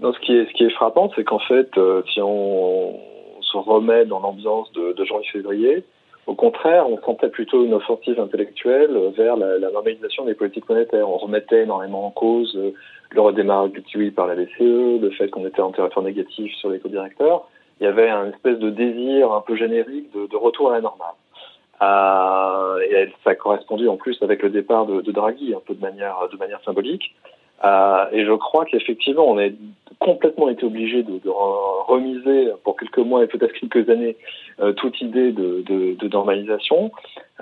Non, 0.01 0.13
ce 0.13 0.19
qui 0.21 0.33
est, 0.35 0.71
frappant, 0.71 1.11
c'est 1.17 1.25
qu'en 1.25 1.39
fait, 1.39 1.71
euh, 1.79 2.03
si 2.13 2.21
on, 2.21 3.01
se 3.41 3.57
remet 3.57 4.05
dans 4.05 4.19
l'ambiance 4.19 4.71
de, 4.73 5.05
janvier-février, 5.05 5.85
au 6.27 6.35
contraire, 6.35 6.91
on 6.91 7.01
sentait 7.01 7.29
plutôt 7.29 7.65
une 7.65 7.75
offensive 7.75 8.19
intellectuelle 8.19 8.99
vers 9.17 9.37
la, 9.37 9.71
normalisation 9.71 10.25
des 10.25 10.35
politiques 10.35 10.69
monétaires. 10.69 11.09
On 11.09 11.17
remettait 11.17 11.63
énormément 11.63 12.07
en 12.07 12.11
cause 12.11 12.55
euh, 12.57 12.75
le 13.11 13.21
redémarrage 13.21 13.71
du 13.71 13.83
TUI 13.83 14.11
par 14.11 14.27
la 14.27 14.35
BCE, 14.35 15.01
le 15.01 15.11
fait 15.17 15.29
qu'on 15.29 15.47
était 15.47 15.63
en 15.63 15.71
territoire 15.71 16.05
négatif 16.05 16.53
sur 16.57 16.71
les 16.71 16.81
co-directeurs. 16.81 17.49
Il 17.81 17.85
y 17.85 17.87
avait 17.87 18.11
un 18.11 18.31
espèce 18.31 18.59
de 18.59 18.71
désir 18.71 19.33
un 19.33 19.41
peu 19.41 19.57
générique 19.57 20.13
de, 20.13 20.37
retour 20.37 20.71
à 20.71 20.75
la 20.75 20.81
normale. 20.81 21.15
Euh, 21.83 22.81
et 22.81 23.13
ça 23.23 23.31
a 23.31 23.35
correspondu 23.35 23.87
en 23.89 23.97
plus 23.97 24.21
avec 24.23 24.43
le 24.43 24.51
départ 24.51 24.87
de, 24.87 25.01
Draghi, 25.13 25.55
un 25.55 25.61
peu 25.65 25.75
de 25.75 25.81
manière 25.81 26.61
symbolique. 26.65 27.15
Euh, 27.65 28.05
et 28.13 28.25
je 28.25 28.33
crois 28.33 28.65
qu'effectivement, 28.65 29.27
on 29.29 29.39
a 29.39 29.49
complètement 29.99 30.49
été 30.49 30.65
obligé 30.65 31.03
de, 31.03 31.21
remiser 31.29 32.51
pour 32.65 32.77
quelques 32.77 32.99
mois 32.99 33.25
et 33.25 33.27
peut-être 33.27 33.53
quelques 33.53 33.89
années 33.89 34.17
euh, 34.61 34.73
toute 34.73 35.01
idée 35.01 35.33
de, 35.33 35.63
de, 35.67 36.09
normalisation. 36.09 36.91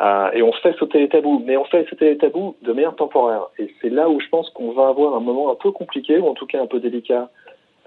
Euh, 0.00 0.30
et 0.32 0.42
on 0.42 0.52
fait 0.52 0.76
sauter 0.78 1.00
les 1.00 1.08
tabous, 1.08 1.42
mais 1.44 1.56
on 1.56 1.64
fait 1.64 1.88
sauter 1.88 2.10
les 2.10 2.18
tabous 2.18 2.56
de 2.62 2.72
manière 2.72 2.94
temporaire. 2.94 3.48
Et 3.58 3.72
c'est 3.80 3.90
là 3.90 4.08
où 4.08 4.20
je 4.20 4.28
pense 4.28 4.50
qu'on 4.50 4.72
va 4.72 4.88
avoir 4.88 5.14
un 5.14 5.20
moment 5.20 5.50
un 5.50 5.56
peu 5.56 5.72
compliqué, 5.72 6.18
ou 6.18 6.28
en 6.28 6.34
tout 6.34 6.46
cas 6.46 6.62
un 6.62 6.66
peu 6.66 6.78
délicat, 6.78 7.30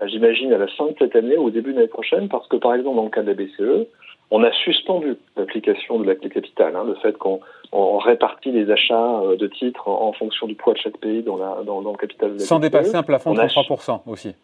j'imagine, 0.05 0.51
à 0.53 0.57
la 0.57 0.67
fin 0.67 0.87
de 0.87 0.95
cette 0.99 1.15
année 1.15 1.37
ou 1.37 1.45
au 1.45 1.49
début 1.49 1.71
de 1.71 1.77
l'année 1.77 1.87
prochaine, 1.87 2.27
parce 2.27 2.47
que 2.47 2.57
par 2.57 2.73
exemple, 2.73 2.97
dans 2.97 3.03
le 3.03 3.09
cas 3.09 3.23
de 3.23 3.27
la 3.27 3.33
BCE, 3.35 3.87
on 4.31 4.43
a 4.43 4.51
suspendu 4.51 5.15
l'application 5.35 5.99
de 5.99 6.05
la 6.05 6.15
clé 6.15 6.29
capitale, 6.29 6.75
hein, 6.75 6.83
le 6.85 6.95
fait 6.95 7.17
qu'on 7.17 7.39
on 7.71 7.97
répartit 7.97 8.51
les 8.51 8.69
achats 8.71 9.21
euh, 9.21 9.35
de 9.35 9.47
titres 9.47 9.87
en, 9.87 10.13
fonction 10.13 10.47
du 10.47 10.55
poids 10.55 10.73
de 10.73 10.79
chaque 10.79 10.97
pays 10.97 11.21
dans, 11.21 11.37
la, 11.37 11.63
dans, 11.65 11.81
dans 11.81 11.91
le 11.91 11.97
capital. 11.97 12.33
De 12.33 12.39
Sans 12.39 12.59
dépasser 12.59 12.95
un 12.95 13.03
plafond 13.03 13.33
de 13.33 13.39
33% 13.41 14.01
aussi. 14.07 14.35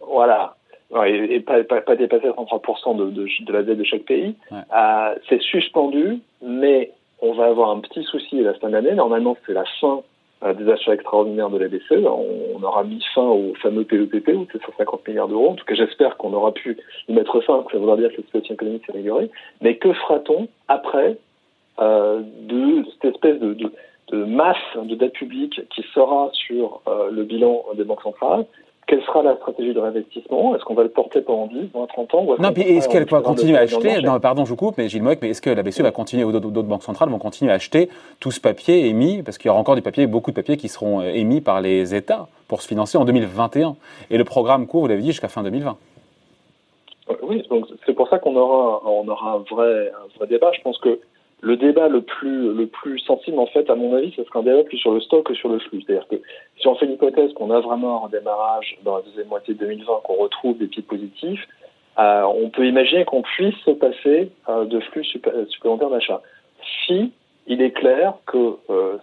Voilà. 0.00 0.56
Et, 1.06 1.40
pas, 1.40 1.64
pas, 1.64 1.80
pas, 1.80 1.96
dépasser 1.96 2.28
33% 2.28 2.96
de, 2.96 3.10
de, 3.10 3.26
de, 3.46 3.52
la 3.52 3.62
dette 3.62 3.78
de 3.78 3.84
chaque 3.84 4.02
pays. 4.02 4.34
Euh, 4.52 5.14
c'est 5.28 5.40
suspendu, 5.40 6.20
mais 6.42 6.92
on 7.20 7.32
va 7.32 7.46
avoir 7.46 7.70
un 7.70 7.80
petit 7.80 8.04
souci 8.04 8.40
à 8.40 8.42
la 8.42 8.54
fin 8.54 8.68
de 8.68 8.74
l'année. 8.74 8.94
Normalement, 8.94 9.36
c'est 9.46 9.54
la 9.54 9.64
fin 9.80 10.02
des 10.42 10.68
achats 10.70 10.94
extraordinaires 10.94 11.50
de 11.50 11.58
la 11.58 11.68
BCE. 11.68 12.04
On, 12.04 12.62
aura 12.62 12.84
mis 12.84 13.02
fin 13.14 13.22
au 13.22 13.54
fameux 13.62 13.84
PEPP, 13.84 14.28
ou 14.34 14.46
150 14.52 15.06
milliards 15.08 15.28
d'euros. 15.28 15.50
En 15.50 15.54
tout 15.54 15.64
cas, 15.64 15.74
j'espère 15.74 16.16
qu'on 16.16 16.32
aura 16.32 16.52
pu 16.52 16.76
y 17.08 17.12
mettre 17.12 17.40
fin, 17.40 17.62
que 17.62 17.72
ça 17.72 17.78
voudra 17.78 17.96
dire 17.96 18.10
que 18.10 18.18
la 18.18 18.22
situation 18.24 18.54
économique 18.54 18.84
s'est 18.86 18.92
améliorée. 18.92 19.30
Mais 19.60 19.76
que 19.76 19.92
fera-t-on 19.92 20.48
après 20.68 21.16
euh, 21.80 22.20
de 22.40 22.84
cette 22.92 23.14
espèce 23.14 23.40
de, 23.40 23.54
de, 23.54 23.72
de, 24.12 24.24
masse 24.24 24.56
de 24.76 24.94
dette 24.94 25.14
publique 25.14 25.60
qui 25.70 25.82
sera 25.94 26.30
sur 26.32 26.82
euh, 26.86 27.10
le 27.10 27.24
bilan 27.24 27.64
des 27.76 27.84
banques 27.84 28.02
centrales 28.02 28.44
quelle 28.92 29.02
sera 29.04 29.22
la 29.22 29.36
stratégie 29.36 29.72
de 29.72 29.80
réinvestissement? 29.80 30.54
Est-ce 30.54 30.64
qu'on 30.64 30.74
va 30.74 30.82
le 30.82 30.90
porter 30.90 31.22
pendant 31.22 31.46
10, 31.46 31.70
20, 31.72 31.86
30 31.86 32.14
ans 32.14 32.26
Non, 32.38 32.52
puis 32.52 32.60
est-ce 32.60 32.90
qu'elle 32.90 33.08
va 33.08 33.22
continuer 33.22 33.56
à 33.56 33.62
acheter? 33.62 34.02
Non, 34.02 34.20
pardon, 34.20 34.44
je 34.44 34.50
vous 34.50 34.56
coupe, 34.56 34.76
mais 34.76 34.90
Gilles 34.90 35.02
Moec, 35.02 35.20
mais 35.22 35.30
est-ce 35.30 35.40
que 35.40 35.48
la 35.48 35.62
BCE 35.62 35.80
va 35.80 35.92
continuer, 35.92 36.24
ou 36.24 36.30
d'autres 36.30 36.68
banques 36.68 36.82
centrales 36.82 37.08
vont 37.08 37.18
continuer 37.18 37.50
à 37.50 37.54
acheter 37.54 37.88
tout 38.20 38.30
ce 38.30 38.38
papier 38.38 38.86
émis? 38.88 39.22
Parce 39.22 39.38
qu'il 39.38 39.48
y 39.48 39.50
aura 39.50 39.58
encore 39.58 39.76
des 39.76 39.80
papiers, 39.80 40.06
beaucoup 40.06 40.30
de 40.30 40.36
papiers 40.36 40.58
qui 40.58 40.68
seront 40.68 41.00
euh, 41.00 41.04
émis 41.04 41.40
par 41.40 41.62
les 41.62 41.94
États 41.94 42.28
pour 42.48 42.60
se 42.60 42.68
financer 42.68 42.98
en 42.98 43.06
2021. 43.06 43.76
Et 44.10 44.18
le 44.18 44.24
programme 44.24 44.66
court, 44.66 44.82
vous 44.82 44.88
l'avez 44.88 45.00
dit, 45.00 45.12
jusqu'à 45.12 45.28
fin 45.28 45.42
2020. 45.42 45.74
Oui, 47.22 47.42
donc 47.48 47.68
c'est 47.86 47.94
pour 47.94 48.10
ça 48.10 48.18
qu'on 48.18 48.36
aura, 48.36 48.82
on 48.84 49.08
aura 49.08 49.36
un 49.36 49.38
vrai, 49.38 49.88
un 49.88 50.18
vrai 50.18 50.26
débat. 50.26 50.50
Je 50.52 50.60
pense 50.60 50.76
que 50.76 51.00
le 51.42 51.56
débat 51.56 51.88
le 51.88 52.00
plus 52.00 52.54
le 52.54 52.66
plus 52.66 52.98
sensible 53.00 53.38
en 53.38 53.46
fait 53.46 53.68
à 53.68 53.74
mon 53.74 53.94
avis 53.94 54.12
ce 54.16 54.24
sera 54.24 54.38
un 54.38 54.42
débat 54.42 54.62
plus 54.62 54.78
sur 54.78 54.92
le 54.92 55.00
stock 55.00 55.26
que 55.26 55.34
sur 55.34 55.48
le 55.48 55.58
flux. 55.58 55.82
C'est-à-dire 55.82 56.08
que 56.08 56.16
si 56.58 56.66
on 56.68 56.76
fait 56.76 56.86
l'hypothèse 56.86 57.32
qu'on 57.34 57.50
a 57.50 57.60
vraiment 57.60 58.06
un 58.06 58.08
démarrage 58.08 58.78
dans 58.84 58.96
la 58.96 59.02
deuxième 59.02 59.28
moitié 59.28 59.54
de 59.54 59.58
2020 59.58 59.92
qu'on 60.04 60.14
retrouve 60.14 60.56
des 60.58 60.68
pieds 60.68 60.82
positifs 60.82 61.46
euh, 61.98 62.22
on 62.22 62.48
peut 62.48 62.66
imaginer 62.66 63.04
qu'on 63.04 63.22
puisse 63.22 63.56
se 63.66 63.72
passer 63.72 64.30
euh, 64.48 64.64
de 64.64 64.80
flux 64.80 65.04
supplémentaires 65.04 65.90
d'achat. 65.90 66.22
Si 66.86 67.12
il 67.46 67.60
est 67.60 67.72
clair 67.72 68.14
que 68.26 68.56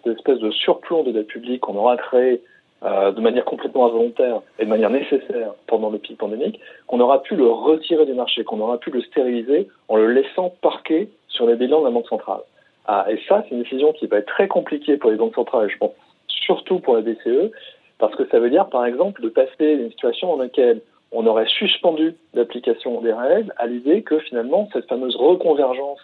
cette 0.03 0.17
espèce 0.17 0.39
de 0.39 0.49
surplomb 0.51 1.03
de 1.03 1.11
dette 1.11 1.27
publique 1.27 1.59
qu'on 1.59 1.75
aura 1.75 1.97
créé 1.97 2.41
de 2.81 3.19
manière 3.19 3.43
complètement 3.43 3.87
involontaire 3.87 4.41
et 4.57 4.63
de 4.63 4.69
manière 4.69 4.89
nécessaire 4.89 5.53
pendant 5.67 5.89
le 5.89 5.97
pic 5.97 6.17
pandémique, 6.17 6.59
qu'on 6.87 7.01
aura 7.01 7.21
pu 7.21 7.35
le 7.35 7.45
retirer 7.45 8.05
du 8.05 8.13
marché, 8.13 8.43
qu'on 8.45 8.61
aura 8.61 8.77
pu 8.77 8.89
le 8.89 9.01
stériliser 9.01 9.67
en 9.89 9.97
le 9.97 10.11
laissant 10.11 10.53
parquer 10.61 11.09
sur 11.27 11.45
les 11.45 11.55
bilans 11.55 11.81
de 11.81 11.85
la 11.85 11.91
Banque 11.91 12.07
centrale. 12.07 12.41
Ah, 12.85 13.05
et 13.07 13.19
ça, 13.27 13.43
c'est 13.43 13.53
une 13.53 13.61
décision 13.61 13.93
qui 13.93 14.07
va 14.07 14.17
être 14.17 14.27
très 14.27 14.47
compliquée 14.47 14.97
pour 14.97 15.11
les 15.11 15.17
banques 15.17 15.35
centrales, 15.35 15.69
je 15.69 15.77
pense 15.77 15.91
surtout 16.27 16.79
pour 16.79 16.95
la 16.95 17.01
BCE, 17.01 17.51
parce 17.99 18.15
que 18.15 18.27
ça 18.29 18.39
veut 18.39 18.49
dire, 18.49 18.67
par 18.67 18.85
exemple, 18.85 19.21
de 19.21 19.29
passer 19.29 19.77
d'une 19.77 19.91
situation 19.91 20.35
dans 20.35 20.41
laquelle 20.41 20.81
on 21.11 21.27
aurait 21.27 21.47
suspendu 21.47 22.15
l'application 22.33 22.99
des 23.01 23.13
règles 23.13 23.53
à 23.57 23.67
l'idée 23.67 24.01
que 24.01 24.17
finalement, 24.19 24.69
cette 24.73 24.87
fameuse 24.87 25.15
reconvergence 25.15 25.99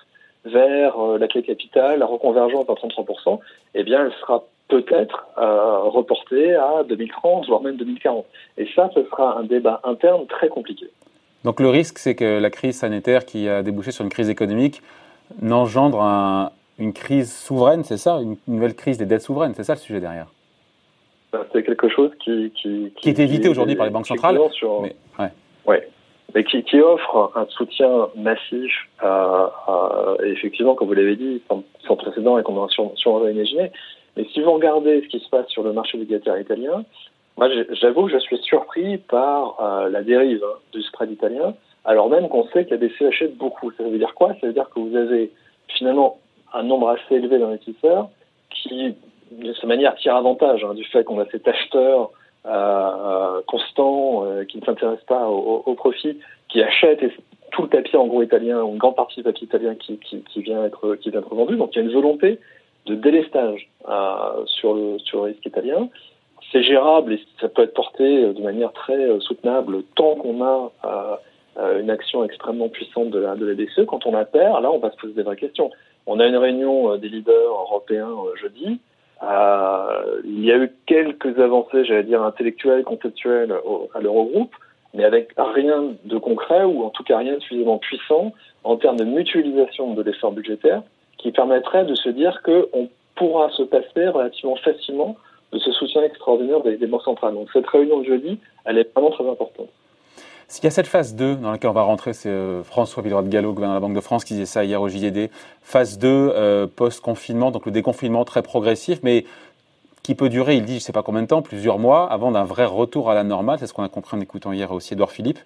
vers 0.46 1.00
euh, 1.00 1.18
la 1.18 1.28
clé 1.28 1.42
capitale, 1.42 2.00
la 2.00 2.06
reconvergence 2.06 2.70
à 2.70 2.74
33%, 2.74 3.40
eh 3.74 3.84
bien, 3.84 4.06
elle 4.06 4.14
sera 4.22 4.44
peut-être 4.68 5.28
euh, 5.38 5.80
reportée 5.84 6.56
à 6.56 6.84
2030, 6.88 7.48
voire 7.48 7.62
même 7.62 7.78
2040. 7.78 8.26
Et 8.58 8.68
ça, 8.76 8.90
ce 8.94 9.04
sera 9.06 9.38
un 9.38 9.44
débat 9.44 9.82
interne 9.84 10.26
très 10.28 10.50
compliqué. 10.50 10.88
Donc 11.44 11.60
le 11.60 11.70
risque, 11.70 12.00
c'est 12.00 12.16
que 12.16 12.40
la 12.40 12.50
crise 12.50 12.78
sanitaire 12.78 13.26
qui 13.26 13.48
a 13.48 13.62
débouché 13.62 13.92
sur 13.92 14.04
une 14.04 14.10
crise 14.10 14.30
économique 14.30 14.82
n'engendre 15.42 16.52
une 16.80 16.94
crise 16.94 17.34
souveraine, 17.34 17.84
c'est 17.84 17.98
ça? 17.98 18.20
Une 18.22 18.38
nouvelle 18.48 18.76
crise 18.76 18.98
des 18.98 19.06
dettes 19.06 19.22
souveraines, 19.22 19.54
c'est 19.54 19.64
ça 19.64 19.74
le 19.74 19.80
sujet 19.80 20.00
derrière? 20.00 20.28
C'est 21.52 21.64
quelque 21.64 21.90
chose 21.90 22.12
qui, 22.24 22.52
qui, 22.56 22.94
qui, 22.96 23.10
est 23.10 23.20
évité 23.20 23.50
aujourd'hui 23.50 23.76
par 23.76 23.86
les 23.86 23.92
banques 23.92 24.08
centrales. 24.08 24.40
mais, 24.82 24.96
ouais. 25.68 25.88
mais 26.34 26.44
qui, 26.46 26.64
qui, 26.64 26.80
offre 26.80 27.32
un 27.36 27.46
soutien 27.50 28.08
massif, 28.16 28.72
à, 29.00 29.52
effectivement, 30.24 30.76
comme 30.76 30.88
vous 30.88 30.94
l'avez 30.94 31.18
dit, 31.18 31.42
sans, 31.86 31.96
précédent 31.98 32.38
et 32.38 32.44
qu'on 32.44 32.64
a 32.64 32.70
sûrement 32.70 33.28
imaginé. 33.28 33.72
Mais 34.18 34.26
si 34.34 34.42
vous 34.42 34.52
regardez 34.52 35.02
ce 35.02 35.08
qui 35.08 35.20
se 35.20 35.30
passe 35.30 35.48
sur 35.48 35.64
le 35.64 35.74
marché 35.74 35.98
obligataire 35.98 36.40
italien, 36.40 36.86
moi 37.38 37.50
j'avoue 37.72 38.06
que 38.06 38.14
je 38.14 38.20
suis 38.20 38.38
surpris 38.38 38.98
par 38.98 39.58
euh, 39.60 39.90
la 39.90 40.04
dérive 40.04 40.44
hein, 40.44 40.58
du 40.72 40.82
spread 40.84 41.12
italien, 41.12 41.54
alors 41.84 42.10
même 42.10 42.30
qu'on 42.30 42.48
sait 42.50 42.66
que 42.66 42.76
la 42.76 42.78
BCE 42.78 43.04
achète 43.04 43.38
beaucoup. 43.38 43.72
Ça 43.74 43.84
veut 43.84 43.98
dire 43.98 44.14
quoi? 44.16 44.34
Ça 44.40 44.48
veut 44.48 44.54
dire 44.54 44.70
que 44.70 44.80
vous 44.80 44.96
avez 44.96 45.32
finalement 45.68 46.20
un 46.54 46.64
nombre 46.64 46.90
assez 46.90 47.16
élevé 47.16 47.38
d'investisseurs 47.38 48.10
qui 48.50 48.96
de 49.32 49.54
cette 49.54 49.66
manière 49.66 49.96
tire 49.96 50.16
avantage 50.16 50.64
hein, 50.64 50.74
du 50.74 50.84
fait 50.86 51.04
qu'on 51.04 51.20
a 51.20 51.26
cet 51.32 51.48
acheteur 51.48 52.12
euh, 52.46 52.50
euh 52.50 53.42
constant 53.48 54.24
euh, 54.24 54.46
qui 54.46 54.60
ne 54.60 54.66
s'intéresse 54.66 55.04
pas 55.08 55.28
au, 55.28 55.64
au, 55.66 55.74
profit, 55.74 56.20
qui 56.50 56.62
achète 56.62 57.02
tout 57.52 57.64
le 57.64 57.70
papier 57.70 57.98
en 57.98 58.08
gros 58.08 58.22
italien, 58.22 58.62
ou 58.62 58.74
une 58.74 58.78
grande 58.78 58.96
partie 58.96 59.18
du 59.18 59.24
papier 59.24 59.48
italien 59.48 59.76
qui, 59.76 59.98
qui, 59.98 60.42
vient 60.42 60.64
être 60.64 60.96
qui 60.96 61.10
vient 61.10 61.22
être 61.22 61.34
vendu. 61.34 61.56
Donc 61.58 61.72
il 61.74 61.78
y 61.78 61.82
a 61.82 61.86
une 61.86 61.94
volonté 61.94 62.40
de 62.86 62.96
délestage 62.96 63.70
euh, 63.88 64.46
sur 64.46 64.74
le 64.74 65.00
sur 65.00 65.20
le 65.20 65.32
risque 65.32 65.46
italien. 65.46 65.90
C'est 66.52 66.64
gérable 66.64 67.14
et 67.14 67.20
ça 67.42 67.50
peut 67.50 67.64
être 67.64 67.74
porté 67.74 68.34
de 68.34 68.42
manière 68.42 68.72
très 68.74 69.20
soutenable 69.20 69.84
tant 69.96 70.16
qu'on 70.16 70.44
a 70.44 70.72
une 71.80 71.90
action 71.90 72.24
extrêmement 72.24 72.70
puissante 72.70 73.10
de 73.10 73.20
la, 73.20 73.36
de 73.36 73.46
la 73.46 73.56
BCE. 73.56 73.86
Quand 73.88 74.06
on 74.06 74.12
la 74.12 74.26
perd, 74.26 74.62
là, 74.62 74.72
on 74.72 74.78
va 74.78 74.92
se 74.92 74.98
poser 74.98 75.14
des 75.14 75.24
vraies 75.24 75.38
questions. 75.38 75.72
On 76.06 76.20
a 76.20 76.28
une 76.28 76.38
réunion 76.38 76.98
des 76.98 77.10
leaders 77.10 77.34
européens 77.50 78.14
jeudi. 78.40 78.80
Euh, 79.24 80.22
il 80.24 80.44
y 80.44 80.52
a 80.52 80.58
eu 80.58 80.72
quelques 80.86 81.40
avancées, 81.40 81.86
j'allais 81.86 82.04
dire, 82.04 82.22
intellectuelles, 82.24 82.84
conceptuelles 82.84 83.54
à 83.94 84.00
l'Eurogroupe, 84.02 84.54
mais 84.94 85.04
avec 85.04 85.34
rien 85.38 85.94
de 86.04 86.18
concret 86.18 86.64
ou 86.64 86.84
en 86.84 86.90
tout 86.90 87.04
cas 87.04 87.18
rien 87.18 87.36
de 87.36 87.40
suffisamment 87.40 87.78
puissant 87.78 88.34
en 88.64 88.78
termes 88.78 88.98
de 88.98 89.04
mutualisation 89.04 89.94
de 89.94 90.02
l'effort 90.02 90.32
budgétaire 90.32 90.84
qui 91.26 91.32
permettrait 91.32 91.86
de 91.86 91.96
se 91.96 92.10
dire 92.10 92.44
qu'on 92.44 92.88
pourra 93.16 93.50
se 93.50 93.64
passer 93.64 94.08
relativement 94.08 94.58
facilement 94.58 95.16
de 95.52 95.58
ce 95.58 95.72
soutien 95.72 96.04
extraordinaire 96.04 96.62
des, 96.62 96.78
des 96.78 96.86
banques 96.86 97.02
centrales. 97.02 97.34
Donc 97.34 97.50
cette 97.52 97.66
réunion 97.66 98.02
de 98.02 98.06
jeudi, 98.06 98.38
elle 98.64 98.78
est 98.78 98.94
vraiment 98.94 99.10
très 99.10 99.28
importante. 99.28 99.70
S'il 100.48 100.66
y 100.66 100.68
a 100.68 100.70
cette 100.70 100.86
phase 100.86 101.16
2 101.16 101.38
dans 101.38 101.50
laquelle 101.50 101.72
on 101.72 101.74
va 101.74 101.82
rentrer, 101.82 102.14
c'est 102.14 102.30
euh, 102.30 102.62
François 102.64 103.02
Villeroy 103.02 103.24
de 103.24 103.30
Gallo, 103.30 103.54
gouverneur 103.54 103.80
de 103.80 103.82
la 103.82 103.88
Banque 103.88 103.96
de 103.96 104.02
France, 104.02 104.24
qui 104.24 104.36
disait 104.36 104.46
ça 104.46 104.64
hier 104.64 104.80
au 104.80 104.88
JDD. 104.88 105.32
Phase 105.64 105.98
2, 105.98 106.08
euh, 106.08 106.68
post-confinement, 106.68 107.50
donc 107.50 107.66
le 107.66 107.72
déconfinement 107.72 108.24
très 108.24 108.44
progressif, 108.44 109.00
mais 109.02 109.26
qui 110.06 110.14
peut 110.14 110.30
durer, 110.30 110.56
il 110.56 110.64
dit, 110.64 110.74
je 110.74 110.78
ne 110.78 110.82
sais 110.82 110.92
pas 110.92 111.02
combien 111.02 111.24
de 111.24 111.28
temps, 111.28 111.42
plusieurs 111.42 111.80
mois, 111.80 112.12
avant 112.12 112.32
d'un 112.32 112.44
vrai 112.44 112.66
retour 112.66 113.10
à 113.10 113.16
la 113.16 113.24
normale. 113.24 113.58
C'est 113.60 113.66
ce 113.66 113.74
qu'on 113.74 113.84
a 113.84 113.90
compris 113.90 114.16
en 114.16 114.22
écoutant 114.22 114.52
hier 114.52 114.72
aussi 114.72 114.94
Edouard 114.94 115.10
Philippe. 115.10 115.40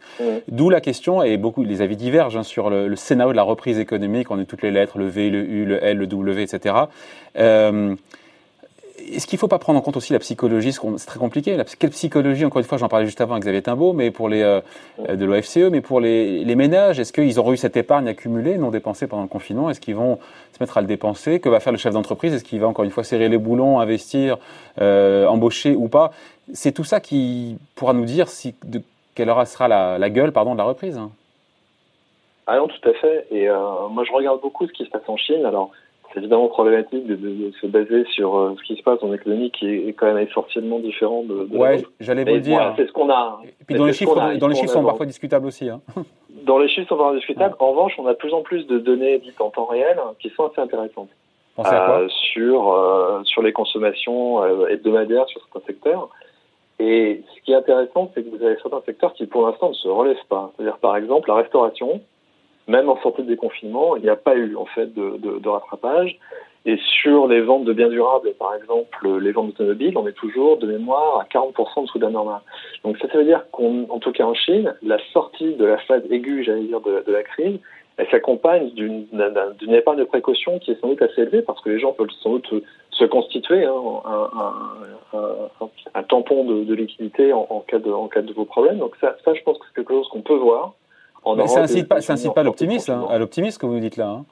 D'où 0.49 0.69
la 0.69 0.81
question, 0.81 1.23
et 1.23 1.37
beaucoup, 1.37 1.63
les 1.63 1.81
avis 1.81 1.95
divergent 1.95 2.35
hein, 2.35 2.43
sur 2.43 2.69
le, 2.69 2.93
scénario 2.97 3.31
de 3.31 3.37
la 3.37 3.43
reprise 3.43 3.79
économique. 3.79 4.29
On 4.31 4.37
a 4.37 4.43
toutes 4.43 4.61
les 4.61 4.71
lettres, 4.71 4.97
le 4.97 5.07
V, 5.07 5.29
le 5.29 5.39
U, 5.45 5.63
le 5.63 5.81
L, 5.81 5.97
le 5.97 6.07
W, 6.07 6.41
etc. 6.41 6.75
Euh, 7.37 7.95
est-ce 9.11 9.27
qu'il 9.27 9.37
ne 9.37 9.39
faut 9.39 9.47
pas 9.47 9.59
prendre 9.59 9.79
en 9.79 9.81
compte 9.81 9.97
aussi 9.97 10.13
la 10.13 10.19
psychologie 10.19 10.71
C'est 10.73 11.05
très 11.05 11.19
compliqué. 11.19 11.57
Quelle 11.79 11.89
psychologie 11.89 12.45
Encore 12.45 12.59
une 12.59 12.65
fois, 12.65 12.77
j'en 12.77 12.87
parlais 12.87 13.05
juste 13.05 13.21
avant 13.21 13.33
avec 13.33 13.43
Xavier 13.43 13.61
Timbaud, 13.61 13.93
mais 13.93 14.11
pour 14.11 14.29
les 14.29 14.41
euh, 14.41 14.61
de 15.15 15.25
l'OFCE, 15.25 15.69
mais 15.71 15.81
pour 15.81 15.99
les, 15.99 16.55
ménages, 16.55 16.99
est-ce 16.99 17.13
qu'ils 17.13 17.39
auront 17.39 17.53
eu 17.53 17.57
cette 17.57 17.77
épargne 17.77 18.07
accumulée, 18.07 18.57
non 18.57 18.69
dépensée 18.69 19.07
pendant 19.07 19.23
le 19.23 19.29
confinement? 19.29 19.69
Est-ce 19.69 19.79
qu'ils 19.79 19.95
vont 19.95 20.19
se 20.53 20.61
mettre 20.61 20.77
à 20.77 20.81
le 20.81 20.87
dépenser? 20.87 21.39
Que 21.39 21.49
va 21.49 21.59
faire 21.59 21.71
le 21.71 21.77
chef 21.77 21.93
d'entreprise? 21.93 22.33
Est-ce 22.33 22.43
qu'il 22.43 22.59
va 22.59 22.67
encore 22.67 22.85
une 22.85 22.91
fois 22.91 23.03
serrer 23.03 23.29
les 23.29 23.37
boulons, 23.37 23.79
investir, 23.79 24.37
euh, 24.81 25.25
embaucher 25.27 25.75
ou 25.75 25.87
pas? 25.87 26.11
C'est 26.53 26.71
tout 26.71 26.83
ça 26.83 26.99
qui 26.99 27.57
pourra 27.75 27.93
nous 27.93 28.05
dire 28.05 28.27
de 28.63 28.81
quelle 29.15 29.31
sera 29.45 29.67
la, 29.67 29.97
la, 29.97 30.09
gueule 30.09 30.31
pardon, 30.31 30.53
de 30.53 30.57
la 30.57 30.63
reprise. 30.63 30.97
Hein. 30.97 31.11
Ah 32.51 32.57
non, 32.57 32.67
tout 32.67 32.89
à 32.89 32.93
fait. 32.93 33.27
Et 33.29 33.47
euh, 33.47 33.87
moi, 33.89 34.03
je 34.03 34.11
regarde 34.11 34.41
beaucoup 34.41 34.65
ce 34.65 34.73
qui 34.73 34.83
se 34.83 34.89
passe 34.89 35.07
en 35.07 35.17
Chine. 35.17 35.45
Alors, 35.45 35.69
c'est 36.13 36.19
évidemment 36.19 36.47
problématique 36.47 37.05
de, 37.05 37.51
se 37.61 37.67
baser 37.67 38.05
sur 38.05 38.35
euh, 38.35 38.55
ce 38.57 38.63
qui 38.63 38.75
se 38.75 38.83
passe 38.83 39.01
en 39.01 39.13
économie 39.13 39.51
qui 39.51 39.67
est, 39.67 39.93
quand 39.93 40.07
même 40.07 40.25
essentiellement 40.27 40.79
différent 40.79 41.23
de. 41.23 41.45
de 41.45 41.57
ouais, 41.57 41.83
j'allais 41.99 42.23
vous 42.23 42.35
le 42.35 42.39
dire. 42.39 42.73
c'est 42.77 42.87
ce 42.87 42.91
qu'on 42.91 43.09
a. 43.09 43.39
Et 43.43 43.63
puis 43.65 43.75
dans 43.75 43.85
les 43.85 43.93
chiffres, 43.93 44.15
dans 44.39 44.47
les 44.47 44.55
chiffres 44.55 44.73
sont 44.73 44.83
parfois 44.83 45.05
discutables 45.05 45.45
aussi. 45.45 45.69
Hein. 45.69 45.81
Dans 46.43 46.57
les 46.57 46.67
chiffres 46.67 46.87
sont 46.87 46.97
parfois 46.97 47.15
discutables. 47.15 47.55
En 47.59 47.71
revanche, 47.71 47.93
on 47.97 48.07
a 48.07 48.13
de 48.13 48.17
plus 48.17 48.33
en 48.33 48.41
plus 48.41 48.65
de 48.67 48.79
données 48.79 49.19
dites 49.19 49.39
en 49.41 49.49
temps 49.49 49.65
réel 49.65 49.97
qui 50.19 50.29
sont 50.29 50.45
assez 50.47 50.61
intéressantes. 50.61 51.09
Euh, 51.59 52.07
sur 52.31 52.71
euh, 52.71 53.21
sur 53.25 53.41
les 53.41 53.51
consommations 53.51 54.45
hebdomadaires 54.67 55.27
sur 55.27 55.41
certains 55.41 55.65
secteurs. 55.67 56.09
Et 56.79 57.21
ce 57.35 57.41
qui 57.41 57.51
est 57.51 57.55
intéressant, 57.55 58.09
c'est 58.13 58.23
que 58.23 58.29
vous 58.29 58.41
avez 58.41 58.55
certains 58.61 58.81
secteurs 58.85 59.13
qui, 59.13 59.25
pour 59.25 59.45
l'instant, 59.45 59.69
ne 59.69 59.73
se 59.73 59.89
relèvent 59.89 60.15
pas. 60.29 60.51
C'est-à-dire, 60.55 60.77
par 60.77 60.95
exemple, 60.95 61.27
la 61.27 61.35
restauration, 61.35 62.01
même 62.69 62.87
en 62.87 63.01
sortie 63.01 63.23
de 63.23 63.27
déconfinement, 63.27 63.95
il 63.97 64.03
n'y 64.03 64.09
a 64.09 64.15
pas 64.15 64.35
eu 64.35 64.55
en 64.55 64.65
fait 64.65 64.93
de, 64.93 65.49
rattrapage. 65.49 66.17
Et 66.65 66.77
sur 67.01 67.27
les 67.27 67.41
ventes 67.41 67.63
de 67.63 67.73
biens 67.73 67.87
durables, 67.87 68.33
par 68.37 68.53
exemple 68.53 69.17
les 69.19 69.31
ventes 69.31 69.47
d'automobiles, 69.47 69.97
on 69.97 70.07
est 70.07 70.13
toujours 70.13 70.57
de 70.57 70.67
mémoire 70.67 71.19
à 71.19 71.23
40% 71.23 71.83
dessous 71.83 71.97
de 71.97 72.03
la 72.03 72.11
normale. 72.11 72.41
Donc 72.83 72.97
ça, 72.97 73.07
ça 73.09 73.17
veut 73.17 73.23
dire 73.23 73.43
qu'en 73.51 73.99
tout 73.99 74.11
cas 74.11 74.25
en 74.25 74.33
Chine, 74.33 74.75
la 74.83 74.97
sortie 75.13 75.55
de 75.55 75.65
la 75.65 75.77
phase 75.79 76.03
aiguë, 76.11 76.43
j'allais 76.43 76.63
dire, 76.63 76.81
de, 76.81 77.03
la 77.07 77.23
crise, 77.23 77.59
elle 77.97 78.07
s'accompagne 78.09 78.71
d'une 78.71 79.07
épargne 79.69 79.99
de 79.99 80.03
précaution 80.03 80.59
qui 80.59 80.71
est 80.71 80.79
sans 80.79 80.89
doute 80.89 81.01
assez 81.01 81.21
élevée 81.21 81.41
parce 81.41 81.59
que 81.61 81.69
les 81.69 81.79
gens 81.79 81.93
peuvent 81.93 82.11
sans 82.21 82.33
doute 82.33 82.53
se 82.91 83.05
constituer 83.05 83.63
hein, 83.63 83.73
un, 85.95 86.03
tampon 86.03 86.43
de, 86.43 86.73
liquidité 86.73 87.31
en, 87.33 87.47
en, 87.49 87.61
cas 87.61 87.79
de, 87.79 87.89
en 87.89 88.09
cas 88.09 88.21
de 88.21 88.33
vos 88.33 88.45
problèmes. 88.45 88.79
Donc 88.79 88.95
ça, 88.99 89.15
ça 89.23 89.33
je 89.33 89.41
pense 89.43 89.57
que 89.57 89.65
c'est 89.67 89.75
quelque 89.75 89.93
chose 89.93 90.07
qu'on 90.09 90.21
peut 90.21 90.35
voir 90.35 90.73
ça 91.47 91.61
n'incite 91.61 91.87
pas, 91.87 91.99
pas 92.33 92.43
l'optimisme, 92.43 92.91
hein, 92.91 93.07
à 93.09 93.17
l'optimisme 93.17 93.59
que 93.59 93.65
vous 93.65 93.79
dites 93.79 93.97
là. 93.97 94.07
Hein. 94.07 94.25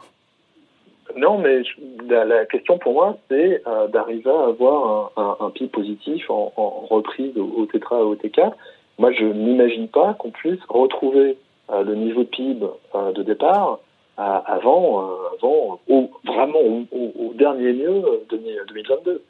Non, 1.15 1.37
mais 1.39 1.61
la, 2.09 2.45
question 2.45 2.77
pour 2.77 2.93
moi, 2.93 3.17
c'est 3.29 3.63
euh, 3.65 3.87
d'arriver 3.87 4.29
à 4.29 4.47
avoir 4.47 5.11
un, 5.17 5.37
un, 5.39 5.49
PIB 5.49 5.69
positif 5.69 6.29
en, 6.29 6.51
reprise 6.89 7.37
au, 7.37 7.65
Tétra 7.65 7.99
et 7.99 8.03
au 8.03 8.15
T4. 8.15 8.51
Moi, 8.99 9.11
je 9.13 9.25
n'imagine 9.25 9.87
pas 9.87 10.13
qu'on 10.15 10.31
puisse 10.31 10.59
retrouver 10.69 11.37
euh, 11.71 11.83
le 11.83 11.95
niveau 11.95 12.23
de 12.23 12.29
PIB 12.29 12.65
euh, 12.95 13.11
de 13.13 13.23
départ 13.23 13.79
avant, 14.17 15.11
avant 15.35 15.79
au, 15.87 16.09
vraiment 16.25 16.59
au, 16.59 17.33
dernier 17.35 17.71
mieux 17.73 18.03
2022. 18.31 19.23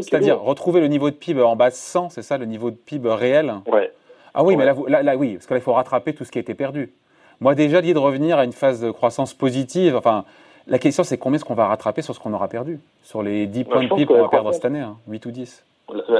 C'est-à-dire 0.00 0.40
retrouver 0.40 0.80
le 0.80 0.88
niveau 0.88 1.10
de 1.10 1.14
PIB 1.14 1.40
en 1.40 1.54
base 1.54 1.74
100, 1.74 2.10
c'est 2.10 2.22
ça 2.22 2.36
le 2.36 2.46
niveau 2.46 2.72
de 2.72 2.76
PIB 2.76 3.08
réel? 3.10 3.54
Ouais. 3.72 3.92
Ah 4.34 4.42
oui, 4.42 4.56
mais 4.56 4.64
là, 4.64 5.02
là, 5.02 5.16
oui, 5.16 5.34
parce 5.34 5.46
qu'il 5.46 5.60
faut 5.60 5.72
rattraper 5.72 6.12
tout 6.12 6.24
ce 6.24 6.32
qui 6.32 6.38
a 6.38 6.40
été 6.40 6.54
perdu. 6.54 6.92
Moi, 7.40 7.54
déjà, 7.54 7.80
dit 7.80 7.94
de 7.94 7.98
revenir 7.98 8.38
à 8.38 8.44
une 8.44 8.52
phase 8.52 8.80
de 8.80 8.90
croissance 8.90 9.32
positive. 9.32 9.96
Enfin, 9.96 10.24
la 10.66 10.78
question, 10.78 11.04
c'est 11.04 11.18
combien 11.18 11.36
est-ce 11.36 11.44
qu'on 11.44 11.54
va 11.54 11.68
rattraper 11.68 12.02
sur 12.02 12.14
ce 12.14 12.20
qu'on 12.20 12.32
aura 12.32 12.48
perdu? 12.48 12.80
Sur 13.02 13.22
les 13.22 13.46
10 13.46 13.64
points 13.64 13.84
de 13.84 13.88
PIB 13.88 14.06
qu'on 14.06 14.22
va 14.22 14.28
perdre 14.28 14.52
cette 14.52 14.64
année, 14.64 14.82
8 15.08 15.16
hein, 15.16 15.28
ou 15.28 15.30
10 15.30 15.64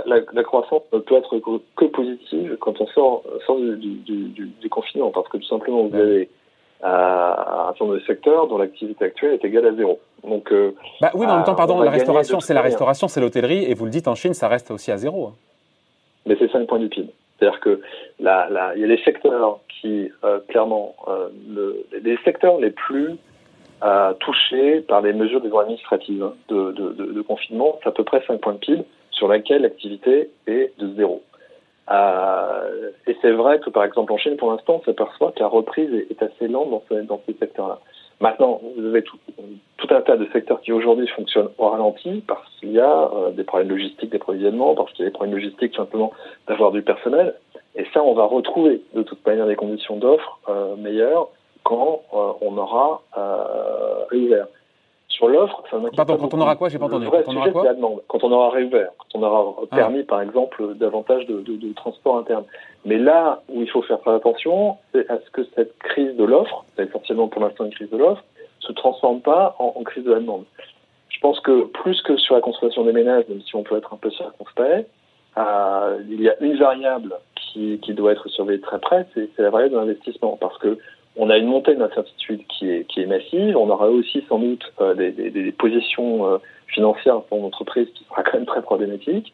la, 0.04 0.42
croissance 0.42 0.82
ne 0.92 0.98
peut 0.98 1.16
être 1.16 1.38
que 1.76 1.84
positive 1.86 2.58
quand 2.60 2.80
on 2.82 2.86
sort, 2.88 3.22
sort 3.46 3.58
du, 3.58 3.76
du, 3.76 4.28
du, 4.28 4.50
du, 4.60 4.68
confinement, 4.68 5.10
parce 5.10 5.26
que 5.28 5.38
tout 5.38 5.46
simplement, 5.46 5.84
vous 5.86 5.96
avez 5.96 6.28
euh, 6.84 6.86
un 6.86 7.66
certain 7.68 7.84
nombre 7.86 7.96
de 7.96 8.04
secteurs 8.04 8.46
dont 8.46 8.58
l'activité 8.58 9.06
actuelle 9.06 9.32
est 9.32 9.44
égale 9.44 9.66
à 9.66 9.72
zéro. 9.72 10.00
Donc, 10.22 10.52
euh, 10.52 10.74
bah 11.00 11.10
oui, 11.14 11.24
mais 11.24 11.32
en 11.32 11.36
même 11.36 11.44
temps, 11.44 11.52
euh, 11.52 11.56
pardon, 11.56 11.80
la 11.80 11.90
restauration, 11.90 12.40
c'est 12.40 12.52
la 12.52 12.60
restauration, 12.60 13.08
c'est 13.08 13.20
l'hôtellerie, 13.20 13.64
et 13.64 13.74
vous 13.74 13.86
le 13.86 13.90
dites 13.90 14.06
en 14.06 14.14
Chine, 14.14 14.34
ça 14.34 14.48
reste 14.48 14.70
aussi 14.70 14.92
à 14.92 14.98
zéro. 14.98 15.28
Hein. 15.28 15.34
Mais 16.26 16.36
c'est 16.38 16.50
5 16.50 16.66
points 16.66 16.78
du 16.78 16.88
PIB. 16.88 17.10
C'est-à-dire 17.44 17.60
que 17.60 17.80
là, 18.20 18.72
il 18.76 18.86
y 18.86 18.92
a 18.92 19.04
secteurs 19.04 19.60
qui, 19.68 20.10
euh, 20.24 20.40
clairement, 20.48 20.94
euh, 21.08 21.28
le, 21.48 21.84
les 22.02 22.16
secteurs 22.24 22.58
les 22.58 22.70
plus 22.70 23.16
touchés 24.20 24.80
par 24.80 25.02
les 25.02 25.12
mesures 25.12 25.42
administratives 25.60 26.30
de, 26.48 27.20
confinement. 27.22 27.78
C'est 27.82 27.90
à 27.90 27.92
peu 27.92 28.02
près 28.02 28.22
5 28.26 28.40
points 28.40 28.54
de 28.54 28.58
PIB 28.58 28.82
sur 29.10 29.28
laquelle 29.28 29.60
l'activité 29.60 30.30
est 30.46 30.72
de 30.78 30.94
zéro. 30.94 31.22
Euh, 31.90 32.90
et 33.06 33.14
c'est 33.20 33.32
vrai 33.32 33.60
que, 33.60 33.68
par 33.68 33.84
exemple, 33.84 34.10
en 34.10 34.16
Chine, 34.16 34.38
pour 34.38 34.50
l'instant, 34.50 34.80
on 34.80 34.84
s'aperçoit 34.86 35.32
que 35.32 35.40
la 35.40 35.48
reprise 35.48 35.92
est, 35.92 36.22
assez 36.22 36.48
lente 36.48 36.70
dans 36.70 37.20
ces 37.26 37.34
secteurs-là. 37.34 37.78
Maintenant, 38.24 38.58
vous 38.74 38.86
avez 38.86 39.02
tout, 39.02 39.18
un 39.90 40.00
tas 40.00 40.16
de 40.16 40.26
secteurs 40.32 40.62
qui 40.62 40.72
aujourd'hui 40.72 41.06
fonctionnent 41.08 41.50
au 41.58 41.68
ralenti 41.68 42.24
parce 42.26 42.48
qu'il 42.58 42.72
y 42.72 42.80
a 42.80 43.10
euh, 43.12 43.32
des 43.32 43.44
problèmes 43.44 43.68
logistiques 43.68 44.10
d'approvisionnement, 44.10 44.74
parce 44.74 44.90
qu'il 44.92 45.04
y 45.04 45.06
a 45.06 45.10
des 45.10 45.12
problèmes 45.12 45.36
logistiques 45.36 45.76
simplement 45.76 46.10
d'avoir 46.48 46.72
du 46.72 46.80
personnel. 46.80 47.34
Et 47.76 47.84
ça, 47.92 48.02
on 48.02 48.14
va 48.14 48.24
retrouver 48.24 48.80
de 48.94 49.02
toute 49.02 49.24
manière 49.26 49.46
des 49.46 49.56
conditions 49.56 49.96
d'offre 49.96 50.40
euh, 50.48 50.74
meilleures 50.76 51.28
quand 51.64 52.00
euh, 52.14 52.32
on 52.40 52.56
aura 52.56 53.02
réouvert. 54.10 54.46
Sur 55.14 55.28
l'offre, 55.28 55.62
ça 55.70 55.76
Pardon, 55.94 56.16
quand 56.16 56.34
on 56.34 56.40
aura 56.40 56.56
quoi 56.56 56.68
J'ai 56.68 56.78
pas 56.78 56.86
entendu. 56.86 57.06
Quand 57.08 57.22
on 57.28 57.36
aura 57.36 57.64
la 57.64 57.74
demande. 57.74 58.02
Quand 58.08 58.24
on 58.24 58.32
aura 58.32 58.50
réouvert, 58.50 58.90
quand 58.98 59.20
on 59.20 59.22
aura 59.22 59.54
ah. 59.70 59.76
permis, 59.76 60.02
par 60.02 60.20
exemple, 60.20 60.74
davantage 60.74 61.24
de, 61.26 61.40
de, 61.40 61.54
de, 61.54 61.72
transport 61.72 62.18
interne. 62.18 62.44
Mais 62.84 62.98
là 62.98 63.40
où 63.48 63.62
il 63.62 63.70
faut 63.70 63.82
faire 63.82 64.00
très 64.00 64.12
attention, 64.12 64.76
c'est 64.92 65.08
à 65.08 65.20
ce 65.24 65.30
que 65.30 65.42
cette 65.54 65.78
crise 65.78 66.16
de 66.16 66.24
l'offre, 66.24 66.64
c'est 66.74 66.88
essentiellement 66.88 67.28
pour 67.28 67.42
l'instant 67.42 67.64
une 67.64 67.72
crise 67.72 67.90
de 67.90 67.96
l'offre, 67.96 68.24
se 68.58 68.72
transforme 68.72 69.20
pas 69.20 69.54
en, 69.60 69.74
en, 69.76 69.84
crise 69.84 70.02
de 70.02 70.12
la 70.12 70.18
demande. 70.18 70.44
Je 71.10 71.20
pense 71.20 71.38
que 71.40 71.66
plus 71.66 72.02
que 72.02 72.16
sur 72.16 72.34
la 72.34 72.40
consommation 72.40 72.82
des 72.82 72.92
ménages, 72.92 73.24
même 73.28 73.42
si 73.42 73.54
on 73.54 73.62
peut 73.62 73.76
être 73.76 73.94
un 73.94 73.98
peu 73.98 74.10
circonspect, 74.10 74.88
euh, 75.38 75.98
il 76.10 76.22
y 76.22 76.28
a 76.28 76.34
une 76.40 76.56
variable 76.56 77.14
qui, 77.36 77.78
qui 77.80 77.94
doit 77.94 78.12
être 78.12 78.28
surveillée 78.28 78.60
très 78.60 78.80
près, 78.80 79.06
c'est 79.14 79.30
la 79.38 79.50
variable 79.50 79.74
de 79.74 79.78
l'investissement, 79.78 80.36
parce 80.40 80.58
que 80.58 80.76
on 81.16 81.30
a 81.30 81.38
une 81.38 81.46
montée 81.46 81.74
d'incertitude 81.74 82.42
qui 82.48 82.70
est, 82.70 82.84
qui 82.88 83.00
est 83.00 83.06
massive. 83.06 83.56
On 83.56 83.70
aura 83.70 83.88
aussi 83.88 84.24
sans 84.28 84.38
doute 84.38 84.64
euh, 84.80 84.94
des, 84.94 85.12
des, 85.12 85.30
des, 85.30 85.52
positions 85.52 86.26
euh, 86.26 86.38
financières 86.66 87.22
pour 87.22 87.40
l'entreprise 87.40 87.88
qui 87.94 88.04
sera 88.04 88.22
quand 88.22 88.34
même 88.34 88.46
très 88.46 88.62
problématique. 88.62 89.32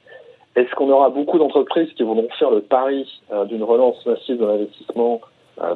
Est-ce 0.57 0.75
qu'on 0.75 0.91
aura 0.91 1.11
beaucoup 1.11 1.39
d'entreprises 1.39 1.91
qui 1.95 2.03
vont 2.03 2.29
faire 2.39 2.51
le 2.51 2.61
pari 2.61 3.09
euh, 3.33 3.45
d'une 3.47 3.63
relance 3.63 4.05
massive 4.05 4.39
de 4.39 4.47
l'investissement 4.47 5.21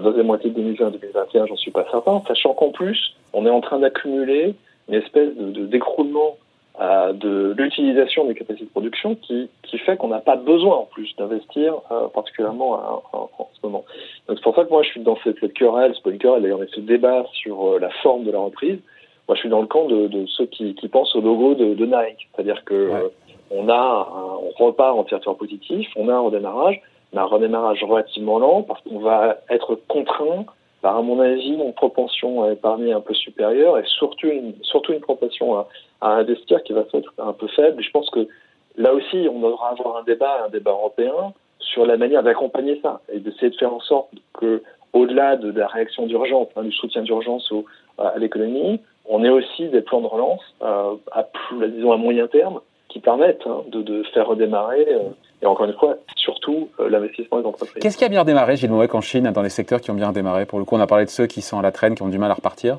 deuxième 0.03 0.27
moitié 0.27 0.49
de 0.49 0.59
2020-2021 0.63 1.47
J'en 1.47 1.57
suis 1.57 1.71
pas 1.71 1.87
certain, 1.91 2.23
sachant 2.27 2.55
qu'en 2.55 2.71
plus, 2.71 3.15
on 3.35 3.45
est 3.45 3.51
en 3.51 3.61
train 3.61 3.79
d'accumuler 3.79 4.55
une 4.89 4.95
espèce 4.95 5.35
de, 5.37 5.51
de 5.51 5.67
décroulement 5.67 6.39
euh, 6.81 7.13
de 7.13 7.55
l'utilisation 7.57 8.25
des 8.25 8.35
capacités 8.35 8.65
de 8.65 8.71
production 8.71 9.15
qui, 9.15 9.49
qui 9.63 9.79
fait 9.79 9.97
qu'on 9.97 10.09
n'a 10.09 10.19
pas 10.19 10.35
besoin 10.35 10.75
en 10.79 10.87
plus 10.87 11.15
d'investir 11.17 11.75
euh, 11.93 12.09
particulièrement 12.09 13.01
en, 13.13 13.49
ce 13.53 13.61
moment. 13.63 13.85
Donc 14.27 14.39
c'est 14.39 14.43
pour 14.43 14.57
ça 14.57 14.65
que 14.65 14.71
moi 14.71 14.83
je 14.83 14.89
suis 14.89 15.01
dans 15.01 15.17
cette, 15.23 15.39
cette 15.39 15.53
querelle, 15.53 15.93
c'est 15.95 16.03
pas 16.03 16.11
une 16.11 16.19
querelle, 16.19 16.43
d'ailleurs, 16.43 16.59
mais 16.59 16.67
ce 16.75 16.81
débat 16.81 17.27
sur 17.33 17.75
euh, 17.75 17.79
la 17.79 17.91
forme 18.03 18.25
de 18.25 18.33
la 18.33 18.41
reprise. 18.41 18.81
Moi 19.29 19.37
je 19.37 19.41
suis 19.43 19.49
dans 19.49 19.61
le 19.61 19.69
camp 19.69 19.87
de, 19.87 20.09
de 20.09 20.27
ceux 20.27 20.47
qui, 20.47 20.75
qui, 20.75 20.89
pensent 20.89 21.15
au 21.15 21.21
logo 21.21 21.55
de, 21.55 21.75
de 21.75 21.87
Nike, 21.87 22.29
c'est-à-dire 22.35 22.65
que 22.65 22.91
ouais. 22.91 23.11
on 23.53 23.69
a, 23.69 24.09
un, 24.13 24.39
on 24.59 24.65
repart 24.65 24.99
en 24.99 25.05
territoire 25.05 25.37
positif, 25.37 25.89
on 25.95 26.09
a 26.09 26.15
un 26.15 26.21
redémarrage, 26.23 26.83
mais 27.13 27.21
un 27.21 27.27
redémarrage 27.27 27.85
relativement 27.85 28.41
lent 28.41 28.63
parce 28.63 28.83
qu'on 28.83 28.99
va 28.99 29.37
être 29.49 29.77
contraint 29.87 30.45
par, 30.85 30.99
à 30.99 31.03
mon 31.03 31.19
avis, 31.19 31.55
une 31.55 31.73
propension 31.73 32.43
à 32.43 32.53
épargner 32.53 32.93
un 32.93 33.01
peu 33.01 33.15
supérieure 33.15 33.79
et 33.79 33.85
surtout 33.87 34.27
une, 34.27 34.53
surtout 34.63 34.93
une 34.93 35.01
propension 35.01 35.57
à, 35.57 35.67
à 36.05 36.11
investir 36.17 36.63
qui 36.63 36.73
va 36.75 36.83
être 36.93 37.13
un 37.19 37.33
peu 37.33 37.49
faible. 37.49 37.83
Je 37.83 37.91
pense 37.91 38.11
que 38.11 38.29
là 38.77 38.93
aussi, 38.93 39.27
on 39.33 39.41
devra 39.41 39.71
avoir 39.71 39.97
un 39.97 40.03
débat, 40.03 40.45
un 40.47 40.51
débat 40.51 40.73
européen 40.73 41.33
sur 41.59 41.87
la 41.87 41.97
manière 41.97 42.23
d'accompagner 42.23 42.79
ça 42.83 43.01
et 43.11 43.19
d'essayer 43.19 43.51
de 43.51 43.57
faire 43.57 43.73
en 43.73 43.81
sorte 43.81 44.11
que, 44.35 44.63
au-delà 44.93 45.37
de, 45.37 45.51
la 45.51 45.67
réaction 45.67 46.07
d'urgence, 46.07 46.49
hein, 46.57 46.63
du 46.63 46.73
soutien 46.73 47.03
d'urgence 47.03 47.51
à 47.99 48.19
l'économie, 48.19 48.81
on 49.07 49.25
ait 49.25 49.31
aussi 49.31 49.69
des 49.69 49.81
plans 49.81 50.03
de 50.03 50.07
relance 50.07 50.43
euh, 50.63 50.95
à, 51.11 51.27
disons 51.69 51.93
à 51.93 51.97
moyen 51.97 52.29
terme 52.29 52.61
qui 52.89 53.01
permettent 53.01 53.47
hein, 53.47 53.63
de, 53.69 53.83
de, 53.83 54.03
faire 54.15 54.27
redémarrer 54.29 54.87
euh, 54.89 55.09
et 55.43 55.47
encore 55.47 55.67
une 55.67 55.75
fois, 55.75 55.97
surtout 56.17 56.69
euh, 56.81 56.89
l'investissement 56.89 57.41
des 57.41 57.47
entreprises. 57.47 57.83
Qu'est-ce 57.83 57.99
qui 57.99 58.05
a 58.05 58.09
bien 58.09 58.21
redémarré, 58.21 58.57
Gilles 58.57 58.71
Mouek, 58.71 58.95
en 58.95 59.01
Chine, 59.01 59.31
dans 59.33 59.43
les 59.43 59.49
secteurs 59.49 59.81
qui 59.81 59.91
ont 59.91 59.95
bien 59.95 60.09
redémarré 60.09 60.47
Pour 60.47 60.59
le 60.59 60.65
coup, 60.65 60.77
on 60.77 60.81
a 60.81 60.87
parlé 60.87 61.07
de 61.07 61.11
ceux 61.11 61.27
qui 61.27 61.43
sont 61.43 61.59
à 61.59 61.63
la 61.63 61.73
traîne, 61.73 61.95
qui 61.95 62.03
ont 62.03 62.09
du 62.09 62.19
mal 62.19 62.31
à 62.31 62.35
repartir. 62.35 62.79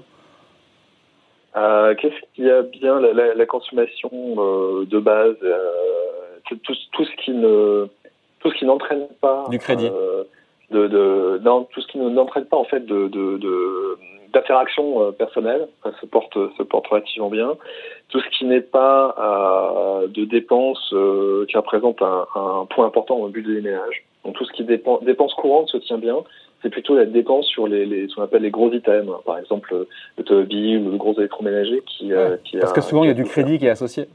Euh, 1.56 1.96
Qu'est-ce 1.96 2.16
qui 2.34 2.50
a 2.50 2.62
bien 2.64 3.00
la, 3.00 3.14
la, 3.14 3.34
la 3.34 3.46
consommation 3.46 4.10
euh, 4.12 4.86
de 4.86 5.00
base, 5.00 5.38
euh, 5.44 5.60
tout, 6.50 6.58
tout, 6.64 7.06
ce 7.06 7.24
qui 7.24 7.32
ne 7.32 7.88
tout 8.40 8.52
ce 8.52 8.56
qui 8.56 8.66
n'entraîne 8.66 9.08
pas 9.22 9.46
du 9.50 9.58
crédit, 9.58 9.90
euh, 9.92 10.24
de, 10.72 10.88
de, 10.88 11.40
non 11.44 11.64
tout 11.72 11.82
ce 11.82 11.88
qui 11.88 11.98
n'entraîne 11.98 12.46
pas 12.46 12.58
en 12.58 12.66
fait 12.66 12.86
de, 12.86 13.08
de, 13.08 13.38
de 13.38 13.98
d'interaction 14.34 15.14
personnelle 15.14 15.70
se 16.02 16.06
porte 16.06 16.34
se 16.58 16.64
porte 16.64 16.88
relativement 16.88 17.30
bien. 17.30 17.56
Tout 18.10 18.20
ce 18.20 18.30
qui 18.38 18.44
n'est 18.46 18.60
pas 18.60 19.16
euh, 19.18 20.08
de 20.08 20.26
dépenses 20.26 20.92
euh, 20.94 21.46
qui 21.48 21.56
représente 21.56 22.02
un, 22.02 22.28
un, 22.36 22.66
point 22.66 22.86
important 22.86 23.18
dans 23.18 23.26
le 23.28 23.32
budget 23.32 23.56
des 23.56 23.62
ménages. 23.62 24.04
Donc 24.26 24.36
tout 24.36 24.44
ce 24.44 24.52
qui 24.52 24.66
dépend 24.66 25.00
dépenses 25.02 25.34
courantes 25.36 25.70
se 25.70 25.78
tient 25.78 25.98
bien. 25.98 26.18
C'est 26.66 26.72
plutôt 26.72 26.96
la 26.96 27.06
dépense 27.06 27.46
sur 27.46 27.68
les, 27.68 27.86
les 27.86 28.08
ce 28.08 28.16
qu'on 28.16 28.24
appelle 28.24 28.42
les 28.42 28.50
gros 28.50 28.72
items, 28.74 29.08
par 29.24 29.38
exemple 29.38 29.86
l'automobile 30.18 30.80
ou 30.80 30.90
le 30.90 30.98
gros 30.98 31.14
électroménager 31.14 31.84
qui, 31.86 32.12
ouais, 32.12 32.40
qui 32.44 32.58
parce 32.58 32.74
que 32.74 32.82
souvent 32.82 33.04
il 33.04 33.08
y 33.08 33.12
a 33.12 33.14
du 33.14 33.24
crédit 33.24 33.60
qui 33.60 33.68
est 33.68 33.70
associé. 33.70 34.08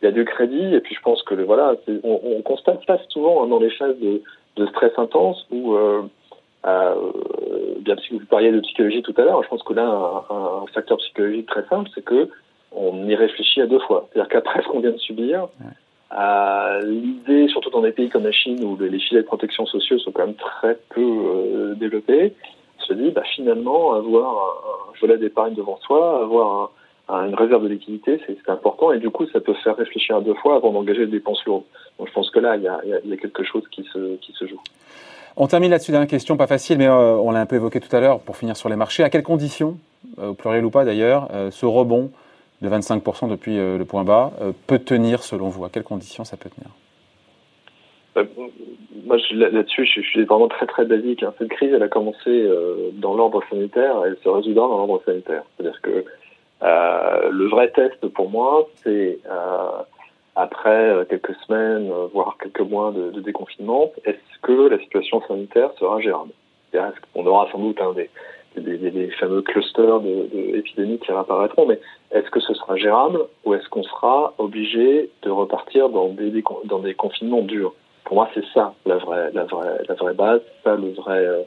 Il 0.00 0.06
y 0.06 0.08
a 0.08 0.12
du 0.12 0.24
crédit 0.24 0.74
et 0.74 0.80
puis 0.80 0.94
je 0.94 1.02
pense 1.02 1.22
que 1.24 1.34
voilà, 1.34 1.74
on, 2.04 2.20
on 2.24 2.40
constate 2.40 2.80
ça 2.86 2.98
souvent 3.10 3.44
hein, 3.44 3.48
dans 3.48 3.58
les 3.58 3.68
phases 3.68 3.98
de, 3.98 4.22
de 4.56 4.66
stress 4.68 4.92
intense 4.96 5.46
où 5.50 5.74
euh, 5.74 6.04
euh, 6.66 6.94
bien 7.80 7.96
si 7.98 8.14
vous 8.14 8.24
parliez 8.24 8.50
de 8.50 8.60
psychologie 8.60 9.02
tout 9.02 9.14
à 9.18 9.24
l'heure, 9.24 9.42
je 9.42 9.48
pense 9.48 9.62
que 9.62 9.74
là, 9.74 9.84
un, 9.86 10.34
un, 10.34 10.66
facteur 10.72 10.96
psychologique 10.96 11.48
très 11.48 11.66
simple, 11.66 11.90
c'est 11.94 12.02
que 12.02 12.30
on 12.72 13.06
y 13.06 13.14
réfléchit 13.14 13.60
à 13.60 13.66
deux 13.66 13.80
fois. 13.80 14.08
C'est-à-dire 14.08 14.30
qu'après 14.30 14.62
ce 14.64 14.68
qu'on 14.68 14.80
vient 14.80 14.92
de 14.92 14.98
subir. 14.98 15.48
Euh, 16.16 16.80
l'idée, 16.82 17.48
surtout 17.48 17.70
dans 17.70 17.80
des 17.80 17.92
pays 17.92 18.08
comme 18.08 18.24
la 18.24 18.32
Chine 18.32 18.62
où 18.64 18.76
les 18.80 18.98
filets 18.98 19.22
de 19.22 19.26
protection 19.26 19.66
sociaux 19.66 19.98
sont 19.98 20.12
quand 20.12 20.26
même 20.26 20.36
très 20.36 20.78
peu 20.90 21.00
euh, 21.00 21.74
développés, 21.74 22.34
se 22.78 22.92
dit 22.92 23.10
bah, 23.10 23.22
finalement 23.34 23.94
avoir 23.94 24.30
un, 24.90 24.98
volet 25.00 25.18
d'épargne 25.18 25.54
devant 25.54 25.78
soi, 25.78 26.22
avoir 26.22 26.70
un, 27.08 27.26
une 27.26 27.34
réserve 27.34 27.64
de 27.64 27.68
liquidité, 27.68 28.20
c'est 28.26 28.48
important 28.48 28.92
et 28.92 28.98
du 28.98 29.10
coup 29.10 29.26
ça 29.32 29.40
peut 29.40 29.54
faire 29.64 29.76
réfléchir 29.76 30.16
à 30.16 30.20
deux 30.20 30.34
fois 30.34 30.56
avant 30.56 30.72
d'engager 30.72 31.06
des 31.06 31.12
dépenses 31.12 31.44
lourdes. 31.44 31.64
Donc 31.98 32.08
je 32.08 32.12
pense 32.12 32.30
que 32.30 32.38
là 32.38 32.56
il 32.56 32.62
y 32.62 32.68
a, 32.68 33.16
quelque 33.16 33.42
chose 33.44 33.64
qui 33.70 33.84
se, 33.92 34.46
joue. 34.46 34.60
On 35.36 35.46
termine 35.46 35.70
là-dessus 35.70 35.90
dernière 35.90 36.08
question, 36.08 36.36
pas 36.36 36.46
facile, 36.46 36.78
mais 36.78 36.86
euh, 36.86 37.16
on 37.16 37.32
l'a 37.32 37.40
un 37.40 37.46
peu 37.46 37.56
évoqué 37.56 37.80
tout 37.80 37.94
à 37.94 38.00
l'heure 38.00 38.20
pour 38.20 38.36
finir 38.36 38.56
sur 38.56 38.68
les 38.68 38.76
marchés. 38.76 39.02
À 39.02 39.10
quelles 39.10 39.24
conditions, 39.24 39.78
euh, 40.18 40.28
au 40.28 40.34
pluriel 40.34 40.64
ou 40.64 40.70
pas 40.70 40.84
d'ailleurs, 40.84 41.28
euh, 41.32 41.50
ce 41.50 41.66
rebond 41.66 42.10
de 42.62 42.68
25% 42.68 43.28
depuis 43.28 43.58
euh, 43.58 43.78
le 43.78 43.84
point 43.84 44.04
bas 44.04 44.32
euh, 44.40 44.52
peut 44.66 44.78
tenir 44.78 45.22
selon 45.22 45.48
vous? 45.48 45.64
À 45.64 45.70
quelles 45.70 45.84
conditions 45.84 46.24
ça 46.24 46.36
peut 46.36 46.50
tenir? 46.50 46.70
Euh, 48.16 48.24
Moi 49.04 49.16
là-dessus, 49.32 49.86
je, 49.86 50.00
suis 50.00 50.24
vraiment 50.24 50.48
très 50.48 50.66
très 50.66 50.84
basique. 50.84 51.22
Hein. 51.22 51.34
Cette 51.38 51.48
crise, 51.48 51.72
elle 51.72 51.82
a 51.82 51.88
commencé 51.88 52.48
dans 52.94 53.14
l'ordre 53.14 53.42
sanitaire, 53.50 53.96
elle 54.06 54.16
se 54.22 54.28
résoudra 54.28 54.68
dans 54.68 54.78
l'ordre 54.78 55.02
sanitaire. 55.04 55.42
C'est-à-dire 55.56 55.80
que 55.82 56.04
le 56.62 57.48
vrai 57.48 57.70
test 57.72 58.06
pour 58.08 58.30
moi, 58.30 58.68
c'est 58.82 59.18
après 60.36 61.06
quelques 61.10 61.34
semaines, 61.46 61.92
voire 62.12 62.36
quelques 62.40 62.60
mois 62.60 62.92
de, 62.92 63.20
déconfinement, 63.20 63.92
est-ce 64.04 64.40
que 64.42 64.68
la 64.68 64.78
situation 64.78 65.20
sanitaire 65.26 65.70
sera 65.78 66.00
gérable? 66.00 66.32
On 67.14 67.26
aura 67.26 67.48
sans 67.52 67.58
doute 67.58 67.80
hein, 67.80 67.92
des, 67.94 68.10
des, 68.56 69.10
fameux 69.18 69.42
clusters 69.42 70.00
d'épidémies 70.00 70.98
qui 70.98 71.10
réapparaîtront, 71.10 71.66
mais 71.66 71.80
est-ce 72.10 72.30
que 72.30 72.40
ce 72.40 72.54
sera 72.54 72.76
gérable 72.76 73.20
ou 73.44 73.54
est-ce 73.54 73.68
qu'on 73.68 73.82
sera 73.82 74.34
obligé 74.38 75.10
de 75.22 75.30
repartir 75.30 75.88
dans 75.88 76.08
des, 76.08 76.42
dans 76.64 76.78
des 76.78 76.94
confinements 76.94 77.42
durs? 77.42 77.74
Pour 78.04 78.16
moi, 78.16 78.28
c'est 78.34 78.44
ça 78.52 78.74
la 78.86 78.96
vraie, 78.96 79.30
la 79.32 79.44
vraie, 79.44 79.82
la 79.88 79.94
vraie 79.94 80.14
base, 80.14 80.40
ça 80.62 80.76
le 80.76 80.92
vrai, 80.92 81.18
euh, 81.18 81.42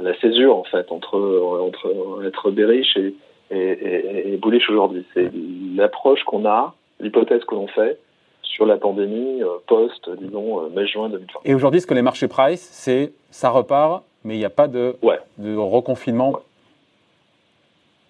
la 0.00 0.18
césure 0.20 0.56
en 0.56 0.64
fait 0.64 0.90
entre, 0.90 1.18
entre 1.60 2.24
être 2.26 2.50
bearish 2.50 2.96
et, 2.96 3.14
et, 3.50 3.56
et, 3.56 4.32
et 4.32 4.36
bullish 4.38 4.68
aujourd'hui. 4.70 5.04
C'est 5.14 5.30
l'approche 5.76 6.22
qu'on 6.24 6.46
a 6.46 6.74
l'hypothèse 7.00 7.44
que 7.44 7.54
l'on 7.54 7.66
fait 7.68 7.98
sur 8.42 8.66
la 8.66 8.76
pandémie 8.76 9.42
euh, 9.42 9.58
post, 9.66 10.10
disons, 10.18 10.64
euh, 10.64 10.68
mai-juin 10.68 11.08
2020. 11.08 11.40
Et 11.44 11.54
aujourd'hui, 11.54 11.80
ce 11.80 11.86
que 11.86 11.94
les 11.94 12.02
marchés 12.02 12.28
price, 12.28 12.68
c'est 12.72 13.12
ça 13.30 13.50
repart, 13.50 14.04
mais 14.24 14.34
il 14.34 14.38
n'y 14.38 14.44
a 14.44 14.50
pas 14.50 14.68
de, 14.68 14.96
ouais. 15.02 15.18
de 15.38 15.56
reconfinement 15.56 16.30
ouais. 16.30 16.40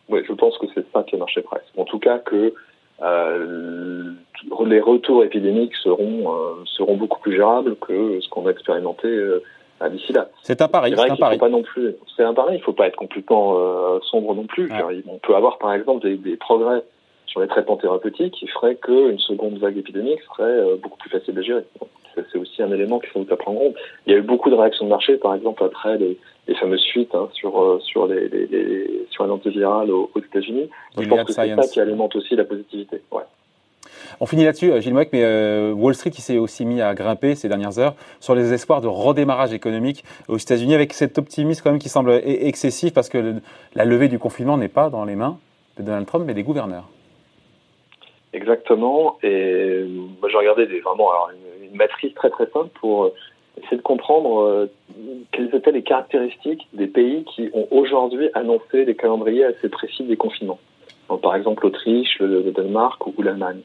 Oui, 0.08 0.20
je 0.26 0.32
pense 0.32 0.58
que 0.58 0.66
c'est 0.74 0.84
ça 0.92 1.02
qui 1.04 1.16
est 1.16 1.18
marché 1.18 1.40
price. 1.42 1.62
En 1.76 1.84
tout 1.84 1.98
cas, 1.98 2.18
que 2.18 2.52
euh, 3.02 4.12
les 4.66 4.80
retours 4.80 5.24
épidémiques 5.24 5.74
seront, 5.76 6.34
euh, 6.34 6.64
seront 6.66 6.96
beaucoup 6.96 7.20
plus 7.20 7.34
gérables 7.36 7.76
que 7.76 8.20
ce 8.20 8.28
qu'on 8.28 8.46
a 8.46 8.50
expérimenté 8.50 9.08
euh, 9.08 9.42
d'ici 9.90 10.12
là. 10.12 10.28
C'est 10.42 10.60
un 10.60 10.68
pari. 10.68 10.92
C'est 10.94 11.10
un 11.10 11.16
pari. 11.16 11.38
Pas 11.38 11.48
non 11.48 11.62
plus. 11.62 11.94
C'est 12.16 12.24
un 12.24 12.34
pari. 12.34 12.56
Il 12.56 12.58
ne 12.58 12.62
faut 12.62 12.72
pas 12.72 12.88
être 12.88 12.96
complètement 12.96 13.54
euh, 13.56 14.00
sombre 14.10 14.34
non 14.34 14.44
plus. 14.44 14.70
Ouais. 14.70 15.02
On 15.08 15.18
peut 15.18 15.34
avoir, 15.34 15.58
par 15.58 15.72
exemple, 15.72 16.06
des, 16.06 16.16
des 16.16 16.36
progrès 16.36 16.82
sur 17.26 17.40
les 17.40 17.48
traitements 17.48 17.76
thérapeutiques 17.76 18.34
qui 18.34 18.46
ferait 18.48 18.76
qu'une 18.76 19.18
seconde 19.18 19.58
vague 19.58 19.78
épidémique 19.78 20.20
serait 20.36 20.76
beaucoup 20.82 20.98
plus 20.98 21.10
facile 21.10 21.38
à 21.38 21.42
gérer. 21.42 21.64
C'est 22.14 22.38
aussi 22.38 22.62
un 22.62 22.72
élément 22.72 22.98
qu'il 22.98 23.10
faut 23.10 23.24
prendre 23.24 23.60
en 23.60 23.64
compte. 23.64 23.76
Il 24.06 24.12
y 24.12 24.16
a 24.16 24.18
eu 24.18 24.22
beaucoup 24.22 24.50
de 24.50 24.54
réactions 24.54 24.84
de 24.84 24.90
marché, 24.90 25.16
par 25.16 25.34
exemple, 25.34 25.64
après 25.64 25.98
les, 25.98 26.18
les 26.48 26.54
fameuses 26.54 26.84
fuites 26.92 27.14
hein, 27.14 27.28
sur 27.32 27.80
sur 27.82 28.06
les, 28.06 28.28
les, 28.28 29.06
sur 29.10 29.24
un 29.24 29.30
antiviral 29.30 29.90
aux, 29.90 30.10
aux 30.14 30.20
États-Unis. 30.20 30.68
Je 30.98 31.08
pense 31.08 31.24
que 31.24 31.32
c'est 31.32 31.54
ça 31.54 31.62
qui 31.62 31.80
alimente 31.80 32.14
aussi 32.16 32.36
la 32.36 32.44
positivité. 32.44 33.00
Ouais. 33.10 33.22
On 34.20 34.26
finit 34.26 34.44
là-dessus, 34.44 34.70
euh, 34.70 34.80
Gilles 34.80 34.94
Moek, 34.94 35.08
mais 35.12 35.24
euh, 35.24 35.72
Wall 35.72 35.94
Street 35.94 36.10
qui 36.10 36.22
s'est 36.22 36.38
aussi 36.38 36.64
mis 36.64 36.80
à 36.80 36.94
grimper 36.94 37.34
ces 37.34 37.48
dernières 37.48 37.78
heures 37.78 37.94
sur 38.20 38.34
les 38.34 38.52
espoirs 38.52 38.80
de 38.80 38.88
redémarrage 38.88 39.52
économique 39.52 40.04
aux 40.28 40.36
États-Unis 40.36 40.74
avec 40.74 40.92
cet 40.92 41.18
optimisme 41.18 41.62
quand 41.62 41.70
même 41.70 41.80
qui 41.80 41.88
semble 41.88 42.10
e-, 42.10 42.22
excessif 42.24 42.92
parce 42.92 43.08
que 43.08 43.36
la 43.74 43.84
levée 43.84 44.08
du 44.08 44.18
confinement 44.18 44.56
n'est 44.56 44.68
pas 44.68 44.90
dans 44.90 45.04
les 45.04 45.16
mains 45.16 45.38
de 45.78 45.82
Donald 45.82 46.06
Trump 46.06 46.24
mais 46.26 46.34
des 46.34 46.42
gouverneurs. 46.42 46.88
Exactement. 48.32 49.18
Et 49.22 49.84
moi, 50.20 50.28
j'ai 50.30 50.38
regardé 50.38 50.66
des, 50.66 50.80
vraiment 50.80 51.10
matrice 51.72 52.14
très 52.14 52.30
très 52.30 52.46
simple 52.46 52.70
pour 52.80 53.04
euh, 53.04 53.14
essayer 53.58 53.76
de 53.76 53.82
comprendre 53.82 54.68
quelles 55.30 55.54
étaient 55.54 55.72
les 55.72 55.82
caractéristiques 55.82 56.66
des 56.72 56.86
pays 56.86 57.24
qui 57.24 57.50
ont 57.52 57.68
aujourd'hui 57.70 58.30
annoncé 58.34 58.86
des 58.86 58.94
calendriers 58.94 59.44
assez 59.44 59.68
précis 59.68 60.04
des 60.04 60.16
confinements. 60.16 60.58
par 61.22 61.36
exemple 61.36 61.64
l'Autriche, 61.64 62.18
le, 62.18 62.50
Danemark 62.50 63.06
ou 63.06 63.22
l'Allemagne. 63.22 63.60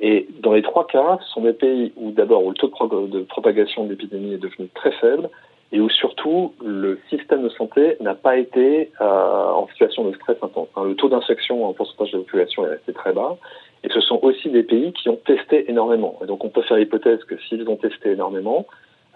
Et 0.00 0.26
dans 0.40 0.52
les 0.52 0.62
trois 0.62 0.86
cas, 0.86 1.18
ce 1.22 1.32
sont 1.32 1.42
des 1.42 1.52
pays 1.52 1.92
où 1.96 2.12
d'abord 2.12 2.42
le 2.48 2.54
taux 2.54 2.68
de, 2.68 3.22
propagation 3.22 3.84
de 3.84 3.90
l'épidémie 3.90 4.34
est 4.34 4.38
devenu 4.38 4.68
très 4.74 4.92
faible 4.92 5.28
et 5.72 5.80
où 5.80 5.88
surtout 5.88 6.54
le 6.64 6.98
système 7.10 7.42
de 7.42 7.48
santé 7.48 7.96
n'a 8.00 8.14
pas 8.14 8.36
été 8.36 8.90
euh, 9.00 9.50
en 9.50 9.66
situation 9.68 10.04
de 10.04 10.14
stress 10.14 10.36
intense. 10.42 10.68
le 10.76 10.94
taux 10.94 11.08
d'infection 11.08 11.66
en 11.66 11.72
pourcentage 11.72 12.12
de 12.12 12.18
la 12.18 12.24
population 12.24 12.66
est 12.66 12.70
resté 12.70 12.92
très 12.92 13.12
bas. 13.12 13.36
Et 13.84 13.88
ce 13.88 14.00
sont 14.00 14.18
aussi 14.22 14.48
des 14.48 14.62
pays 14.62 14.92
qui 14.92 15.08
ont 15.08 15.16
testé 15.16 15.70
énormément. 15.70 16.18
Et 16.22 16.26
donc 16.26 16.44
on 16.44 16.48
peut 16.48 16.62
faire 16.62 16.76
l'hypothèse 16.76 17.22
que 17.24 17.36
s'ils 17.42 17.68
ont 17.68 17.76
testé 17.76 18.12
énormément, 18.12 18.66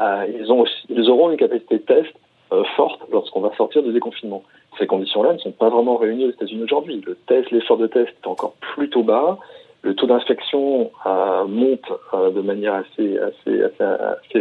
euh, 0.01 0.27
ils, 0.29 1.11
auront 1.11 1.31
une 1.31 1.37
capacité 1.37 1.79
de 1.79 1.83
test 1.83 2.13
euh, 2.53 2.65
forte 2.77 3.01
lorsqu'on 3.13 3.41
va 3.41 3.55
sortir 3.57 3.83
du 3.83 3.93
déconfinement. 3.93 4.43
Ces 4.79 4.87
conditions-là 4.87 5.35
ne 5.35 5.39
sont 5.39 5.53
pas 5.53 5.69
vraiment 5.69 5.97
réunies 5.97 6.27
aux 6.27 6.31
États-Unis 6.31 6.63
aujourd'hui. 6.65 7.03
Le 7.05 7.17
test, 7.27 7.51
l'effort 7.51 7.77
de 7.77 7.87
test 7.87 8.11
est 8.23 8.27
encore 8.27 8.55
plutôt 8.75 9.03
bas 9.03 9.39
le 9.83 9.95
taux 9.95 10.07
d'infection 10.07 10.91
euh, 11.07 11.45
monte 11.47 11.91
de 12.13 12.41
manière 12.43 12.75
assez, 12.75 13.19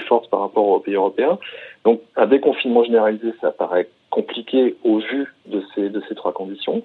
forte 0.01 0.29
par 0.29 0.41
rapport 0.41 0.67
aux 0.67 0.79
pays 0.82 0.95
européens. 0.95 1.39
Donc 1.86 2.01
un 2.17 2.27
déconfinement 2.27 2.84
généralisé, 2.84 3.34
ça 3.39 3.51
paraît 3.51 3.88
compliqué 4.19 4.75
au 4.84 4.99
vu 4.99 5.34
de 5.47 5.63
ces, 5.73 5.89
de 5.89 6.01
ces 6.08 6.15
trois 6.15 6.34
conditions. 6.34 6.84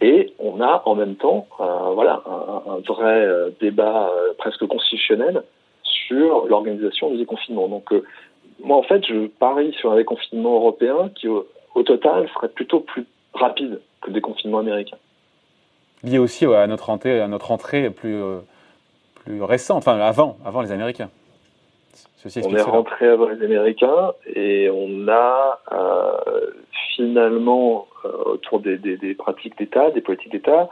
Et 0.00 0.32
on 0.38 0.60
a 0.60 0.82
en 0.86 0.94
même 0.94 1.16
temps 1.16 1.46
euh, 1.60 1.90
voilà, 1.94 2.22
un, 2.26 2.72
un 2.74 2.78
vrai 2.86 3.18
euh, 3.24 3.50
débat 3.60 4.08
euh, 4.08 4.32
presque 4.38 4.64
constitutionnel 4.66 5.42
sur 5.82 6.46
l'organisation 6.46 7.10
du 7.10 7.18
déconfinement. 7.18 7.68
Donc 7.68 7.86
moi 8.62 8.76
en 8.76 8.82
fait 8.82 9.04
je 9.06 9.26
parie 9.26 9.72
sur 9.80 9.92
un 9.92 9.96
déconfinement 9.96 10.54
européen 10.56 11.10
qui 11.14 11.28
au, 11.28 11.46
au 11.74 11.82
total 11.82 12.28
serait 12.34 12.48
plutôt 12.48 12.80
plus 12.80 13.04
rapide 13.34 13.80
que 14.00 14.08
le 14.08 14.14
déconfinement 14.14 14.58
américain 14.58 14.96
lié 16.04 16.18
aussi 16.18 16.44
à 16.46 16.66
notre 16.66 16.90
entrée, 16.90 17.20
à 17.20 17.28
notre 17.28 17.50
entrée 17.50 17.90
plus, 17.90 18.20
plus 19.24 19.42
récente, 19.42 19.78
enfin 19.78 19.98
avant, 19.98 20.36
avant 20.44 20.62
les 20.62 20.72
Américains. 20.72 21.10
on 22.24 22.56
est 22.56 22.62
rentré 22.62 23.08
avant 23.08 23.28
les 23.28 23.42
Américains 23.44 24.12
et 24.34 24.70
on 24.70 25.08
a 25.08 25.60
euh, 25.72 26.50
finalement 26.96 27.86
euh, 28.04 28.32
autour 28.32 28.60
des, 28.60 29.14
pratiques 29.14 29.56
d'État, 29.58 29.90
des 29.90 30.00
politiques 30.00 30.32
d'État, 30.32 30.70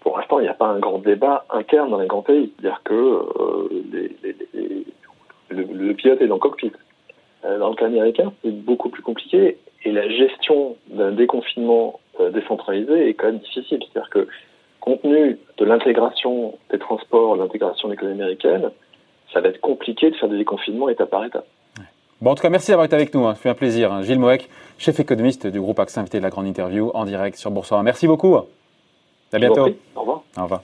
pour 0.00 0.18
l'instant 0.18 0.40
il 0.40 0.42
n'y 0.42 0.48
a 0.48 0.54
pas 0.54 0.66
un 0.66 0.78
grand 0.78 0.98
débat 0.98 1.46
interne 1.50 1.90
dans 1.90 2.00
les 2.00 2.06
grands 2.06 2.22
pays, 2.22 2.52
c'est-à-dire 2.58 2.82
que 2.84 3.22
les, 3.92 4.16
le, 5.50 5.94
pilote 5.94 6.20
est 6.20 6.26
dans 6.26 6.36
le 6.36 6.40
cockpit. 6.40 6.72
Dans 7.42 7.70
le 7.70 7.76
cas 7.76 7.86
américain, 7.86 8.32
c'est 8.42 8.50
beaucoup 8.50 8.88
plus 8.88 9.02
compliqué 9.02 9.58
et 9.84 9.92
la 9.92 10.08
gestion 10.08 10.76
d'un 10.88 11.12
déconfinement 11.12 12.00
euh, 12.20 12.30
décentralisé 12.30 13.08
est 13.08 13.14
quand 13.14 13.26
même 13.26 13.38
difficile. 13.38 13.78
C'est-à-dire 13.80 14.10
que, 14.10 14.28
compte 14.80 15.02
tenu 15.02 15.38
de 15.56 15.64
l'intégration 15.64 16.58
des 16.70 16.78
transports, 16.78 17.36
l'intégration 17.36 17.88
de 17.88 17.94
l'économie 17.94 18.20
américaine, 18.20 18.70
ça 19.32 19.40
va 19.40 19.48
être 19.48 19.60
compliqué 19.60 20.10
de 20.10 20.16
faire 20.16 20.28
des 20.28 20.38
déconfinements 20.38 20.88
étape 20.88 21.10
par 21.10 21.24
étape. 21.24 21.46
Bon, 22.20 22.32
en 22.32 22.34
tout 22.34 22.42
cas, 22.42 22.50
merci 22.50 22.70
d'avoir 22.70 22.86
été 22.86 22.96
avec 22.96 23.14
nous. 23.14 23.26
Hein. 23.26 23.34
Fait 23.34 23.48
un 23.48 23.54
plaisir. 23.54 23.92
Hein. 23.92 24.02
Gilles 24.02 24.18
Moek, 24.18 24.48
chef 24.78 24.98
économiste 24.98 25.46
du 25.46 25.60
groupe 25.60 25.78
AXA, 25.78 26.00
invité 26.00 26.18
de 26.18 26.24
la 26.24 26.30
grande 26.30 26.46
interview 26.46 26.90
en 26.94 27.04
direct 27.04 27.38
sur 27.38 27.50
Boursorama. 27.50 27.84
Merci 27.84 28.06
beaucoup. 28.06 28.36
À 28.36 29.38
bientôt. 29.38 29.68
Au 29.94 30.00
revoir. 30.00 30.22
Au 30.36 30.42
revoir. 30.42 30.62